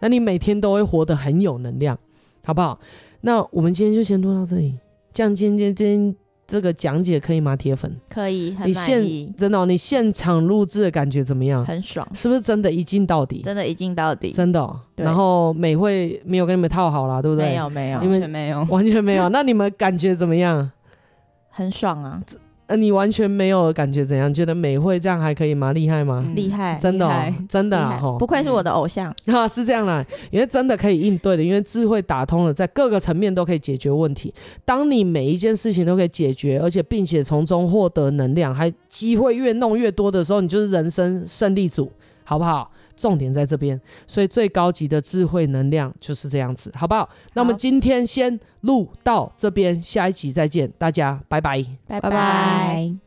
[0.00, 1.98] 那你每天都会活得很有能量，
[2.44, 2.78] 好不好？
[3.22, 4.74] 那我们今天就先录到这里。
[5.12, 6.16] 这样今天今天
[6.46, 7.56] 这个讲解可以吗？
[7.56, 11.64] 铁粉，可以，很你满意现，真的、哦，你现场录制的感觉怎么样？
[11.64, 13.40] 很爽，是不是真的一镜到底？
[13.42, 14.78] 真的，一镜到底，真的、哦。
[14.96, 17.46] 然后美会没有跟你们套好啦，对不对？
[17.46, 19.28] 没有，没有，完全没有，完全没有。
[19.30, 20.70] 那你们感觉怎么样？
[21.48, 22.20] 很爽啊！
[22.66, 24.32] 呃，你完全没有感觉怎样？
[24.32, 25.72] 觉得美惠这样还可以吗？
[25.72, 26.26] 厉害吗？
[26.34, 27.98] 厉害，真的、哦，真的啊！
[28.00, 29.14] 吼不愧是我的偶像。
[29.26, 34.32] 啊， 是这样啦，因为真的可以应对的，因为智慧打通了，在各个层面都可以解决问题。
[34.64, 41.92] 当你每一件事情都可以解决，而且并且从中获得能量，还机会越弄越多的时候，你就是人生胜利组，
[42.24, 42.70] 好不好？
[42.96, 47.08] 重点在这边，所以最高级的智慧能量就是这样子，好不好？
[47.34, 53.03] 那我们今天先录到这边，下一集再见，大家拜拜，拜拜拜。